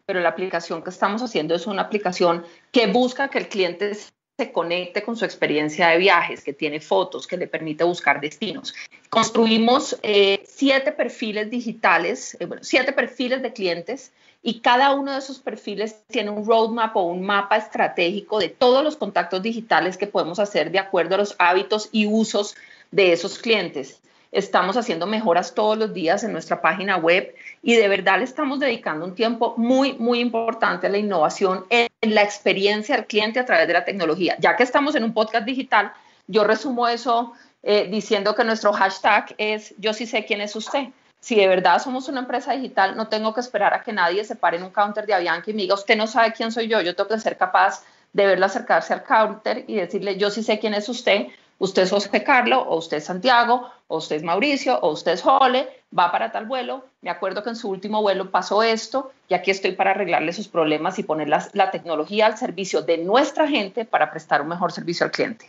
pero 0.06 0.20
la 0.20 0.30
aplicación 0.30 0.84
que 0.84 0.90
estamos 0.90 1.22
haciendo 1.22 1.56
es 1.56 1.68
una 1.68 1.84
aplicación 1.84 2.46
que 2.72 2.88
busca 2.88 3.30
que 3.30 3.40
el 3.40 3.48
cliente 3.48 3.92
se 4.38 4.52
conecte 4.52 5.04
con 5.04 5.16
su 5.16 5.26
experiencia 5.26 5.90
de 5.90 5.98
viajes, 6.00 6.44
que 6.44 6.54
tiene 6.54 6.80
fotos, 6.80 7.28
que 7.28 7.38
le 7.38 7.48
permite 7.48 7.84
buscar 7.84 8.20
destinos. 8.20 8.74
Construimos 9.10 9.96
eh, 10.02 10.42
siete 10.46 10.92
perfiles 10.92 11.52
digitales, 11.52 12.36
eh, 12.40 12.48
siete 12.62 12.94
perfiles 12.94 13.44
de 13.44 13.54
clientes 13.54 14.12
y 14.42 14.60
cada 14.60 14.96
uno 14.96 15.12
de 15.12 15.20
esos 15.20 15.38
perfiles 15.38 16.02
tiene 16.08 16.32
un 16.32 16.48
roadmap 16.48 16.96
o 16.98 17.04
un 17.04 17.22
mapa 17.22 17.58
estratégico 17.58 18.40
de 18.40 18.50
todos 18.50 18.84
los 18.84 18.98
contactos 18.98 19.44
digitales 19.44 19.98
que 19.98 20.08
podemos 20.08 20.40
hacer 20.40 20.72
de 20.72 20.80
acuerdo 20.80 21.14
a 21.14 21.20
los 21.20 21.36
hábitos 21.38 21.90
y 21.92 22.08
usos 22.08 22.56
de 22.90 23.14
esos 23.14 23.38
clientes. 23.38 24.02
Estamos 24.34 24.78
haciendo 24.78 25.06
mejoras 25.06 25.54
todos 25.54 25.78
los 25.78 25.94
días 25.94 26.24
en 26.24 26.34
nuestra 26.34 26.60
página 26.60 26.98
web 26.98 27.36
y 27.62 27.76
de 27.76 27.88
verdad 27.88 28.18
le 28.18 28.24
estamos 28.24 28.60
dedicando 28.60 29.06
un 29.06 29.14
tiempo 29.14 29.54
muy, 29.58 29.94
muy 29.94 30.20
importante 30.20 30.88
a 30.88 30.90
la 30.90 30.98
innovación 30.98 31.66
en 31.70 31.90
la 32.02 32.24
experiencia 32.24 32.96
del 32.96 33.06
cliente 33.06 33.40
a 33.40 33.46
través 33.46 33.68
de 33.68 33.74
la 33.74 33.86
tecnología. 33.86 34.36
Ya 34.40 34.56
que 34.56 34.64
estamos 34.64 34.96
en 34.96 35.04
un 35.04 35.14
podcast 35.14 35.46
digital, 35.46 35.94
yo 36.26 36.44
resumo 36.44 36.88
eso 36.88 37.34
eh, 37.62 37.88
diciendo 37.92 38.34
que 38.34 38.44
nuestro 38.44 38.74
hashtag 38.74 39.36
es 39.38 39.76
yo 39.78 39.94
sí 39.94 40.08
sé 40.08 40.26
quién 40.26 40.42
es 40.42 40.56
usted. 40.56 40.88
Si 41.20 41.36
de 41.36 41.48
verdad 41.48 41.80
somos 41.80 42.10
una 42.10 42.22
empresa 42.22 42.54
digital, 42.54 42.98
no 42.98 43.10
tengo 43.10 43.36
que 43.36 43.40
esperar 43.40 43.76
a 43.76 43.84
que 43.84 43.94
nadie 43.94 44.26
se 44.26 44.36
pare 44.36 44.58
en 44.58 44.64
un 44.64 44.72
counter 44.72 45.06
de 45.06 45.14
Avianca 45.14 45.52
y 45.52 45.54
me 45.54 45.62
diga, 45.62 45.76
usted 45.76 45.96
no 45.96 46.08
sabe 46.08 46.34
quién 46.34 46.52
soy 46.52 46.68
yo, 46.68 46.82
yo 46.82 46.96
tengo 46.96 47.10
que 47.10 47.20
ser 47.20 47.38
capaz 47.38 47.84
de 48.12 48.26
verlo 48.26 48.46
acercarse 48.46 48.94
al 48.94 49.04
counter 49.04 49.64
y 49.68 49.76
decirle, 49.76 50.18
yo 50.18 50.30
sí 50.30 50.44
sé 50.44 50.60
quién 50.60 50.74
es 50.74 50.90
usted, 50.90 51.28
usted 51.64 51.84
es 51.84 51.92
José 51.92 52.24
Carlos, 52.24 52.66
o 52.68 52.76
usted 52.76 52.98
es 52.98 53.06
Santiago, 53.06 53.70
o 53.88 53.98
usted 53.98 54.18
es 54.18 54.24
Mauricio, 54.24 54.78
o 54.80 54.92
usted 54.92 55.14
es 55.14 55.22
Jole, 55.22 55.70
va 55.98 56.12
para 56.12 56.30
tal 56.30 56.46
vuelo, 56.46 56.86
me 57.02 57.10
acuerdo 57.10 57.42
que 57.42 57.52
en 57.52 57.56
su 57.56 57.70
último 57.70 58.02
vuelo 58.02 58.32
pasó 58.32 58.64
esto 58.64 59.14
y 59.30 59.34
aquí 59.34 59.50
estoy 59.50 59.72
para 59.72 59.92
arreglarle 59.92 60.34
sus 60.34 60.50
problemas 60.50 61.00
y 61.00 61.04
poner 61.04 61.30
la 61.30 61.72
tecnología 61.72 62.26
al 62.26 62.38
servicio 62.38 62.82
de 62.82 62.98
nuestra 62.98 63.48
gente 63.48 63.86
para 63.86 64.12
prestar 64.12 64.42
un 64.42 64.50
mejor 64.50 64.74
servicio 64.74 65.06
al 65.06 65.12
cliente. 65.12 65.46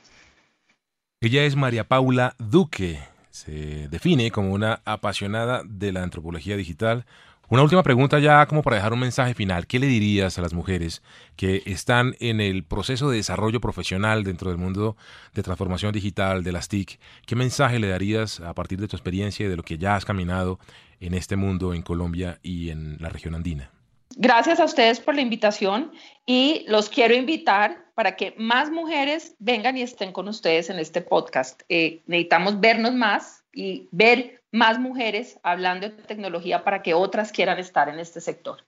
Ella 1.20 1.42
es 1.42 1.56
María 1.56 1.82
Paula 1.82 2.36
Duque, 2.38 3.00
se 3.30 3.88
define 3.88 4.30
como 4.30 4.52
una 4.52 4.82
apasionada 4.84 5.62
de 5.64 5.90
la 5.90 6.04
antropología 6.04 6.56
digital. 6.56 7.06
Una 7.48 7.62
última 7.62 7.82
pregunta 7.82 8.18
ya 8.18 8.46
como 8.46 8.62
para 8.62 8.76
dejar 8.76 8.94
un 8.94 9.00
mensaje 9.00 9.34
final. 9.34 9.66
¿Qué 9.66 9.78
le 9.78 9.86
dirías 9.86 10.38
a 10.38 10.42
las 10.42 10.54
mujeres 10.54 11.02
que 11.36 11.62
están 11.66 12.16
en 12.18 12.40
el 12.40 12.64
proceso 12.64 13.10
de 13.10 13.18
desarrollo 13.18 13.60
profesional 13.60 14.24
dentro 14.24 14.48
del 14.48 14.58
mundo 14.58 14.96
de 15.34 15.42
transformación 15.42 15.92
digital 15.92 16.42
de 16.42 16.52
las 16.52 16.68
TIC? 16.68 16.98
¿Qué 17.26 17.36
mensaje 17.36 17.78
le 17.78 17.88
darías 17.88 18.40
a 18.40 18.54
partir 18.54 18.80
de 18.80 18.88
tu 18.88 18.96
experiencia 18.96 19.44
y 19.44 19.50
de 19.50 19.56
lo 19.56 19.62
que 19.62 19.76
ya 19.76 19.94
has 19.94 20.06
caminado 20.06 20.58
en 21.00 21.12
este 21.12 21.36
mundo 21.36 21.74
en 21.74 21.82
Colombia 21.82 22.38
y 22.42 22.70
en 22.70 22.96
la 22.98 23.10
región 23.10 23.34
andina? 23.34 23.73
Gracias 24.16 24.60
a 24.60 24.64
ustedes 24.64 25.00
por 25.00 25.14
la 25.14 25.22
invitación 25.22 25.92
y 26.26 26.64
los 26.68 26.88
quiero 26.88 27.14
invitar 27.14 27.84
para 27.94 28.16
que 28.16 28.34
más 28.36 28.70
mujeres 28.70 29.34
vengan 29.38 29.76
y 29.76 29.82
estén 29.82 30.12
con 30.12 30.28
ustedes 30.28 30.70
en 30.70 30.78
este 30.78 31.00
podcast. 31.00 31.62
Eh, 31.68 32.02
necesitamos 32.06 32.60
vernos 32.60 32.94
más 32.94 33.44
y 33.52 33.88
ver 33.92 34.42
más 34.52 34.78
mujeres 34.78 35.38
hablando 35.42 35.88
de 35.88 36.02
tecnología 36.02 36.64
para 36.64 36.82
que 36.82 36.94
otras 36.94 37.32
quieran 37.32 37.58
estar 37.58 37.88
en 37.88 37.98
este 37.98 38.20
sector. 38.20 38.64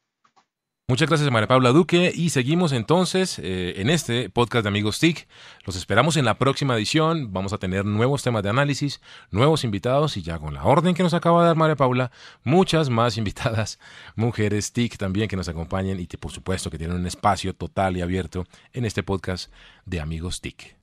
Muchas 0.89 1.09
gracias, 1.09 1.29
María 1.33 1.49
Paula 1.49 1.71
Duque. 1.71 2.13
Y 2.15 2.31
seguimos 2.31 2.71
entonces 2.71 3.41
eh, 3.41 3.75
en 3.79 3.91
este 3.91 4.31
podcast 4.31 4.63
de 4.63 4.69
Amigos 4.69 5.01
TIC. 5.01 5.27
Los 5.65 5.75
esperamos 5.75 6.17
en 6.17 6.25
la 6.25 6.39
próxima 6.39 6.77
edición. 6.77 7.33
Vamos 7.33 7.53
a 7.53 7.59
tener 7.59 7.85
nuevos 7.85 8.23
temas 8.23 8.45
de 8.45 8.51
análisis, 8.51 9.01
nuevos 9.33 9.65
invitados 9.65 10.17
y 10.17 10.23
ya 10.23 10.39
con 10.39 10.55
la 10.55 10.63
orden 10.63 10.95
que 10.95 11.03
nos 11.03 11.13
acaba 11.13 11.41
de 11.41 11.49
dar 11.49 11.57
María 11.57 11.75
Paula, 11.75 12.13
muchas 12.45 12.89
más 12.89 13.17
invitadas, 13.19 13.81
mujeres 14.15 14.73
TIC 14.73 14.97
también 14.97 15.27
que 15.27 15.35
nos 15.35 15.49
acompañen 15.49 15.99
y 15.99 16.07
que 16.07 16.19
por 16.19 16.31
supuesto 16.31 16.71
que 16.71 16.79
tienen 16.79 16.97
un 16.97 17.07
espacio 17.09 17.53
total 17.53 17.97
y 17.97 18.03
abierto 18.03 18.47
en 18.73 18.85
este 18.85 19.03
podcast 19.03 19.51
de 19.87 20.01
Amigos 20.01 20.41
TIC. 20.41 20.77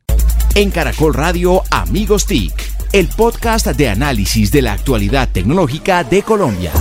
En 0.56 0.70
Caracol 0.70 1.14
Radio, 1.14 1.62
Amigos 1.72 2.26
TIC, 2.26 2.54
el 2.92 3.08
podcast 3.08 3.68
de 3.68 3.88
análisis 3.88 4.52
de 4.52 4.64
la 4.64 4.74
actualidad 4.74 5.32
tecnológica 5.32 6.04
de 6.04 6.24
Colombia. 6.24 6.74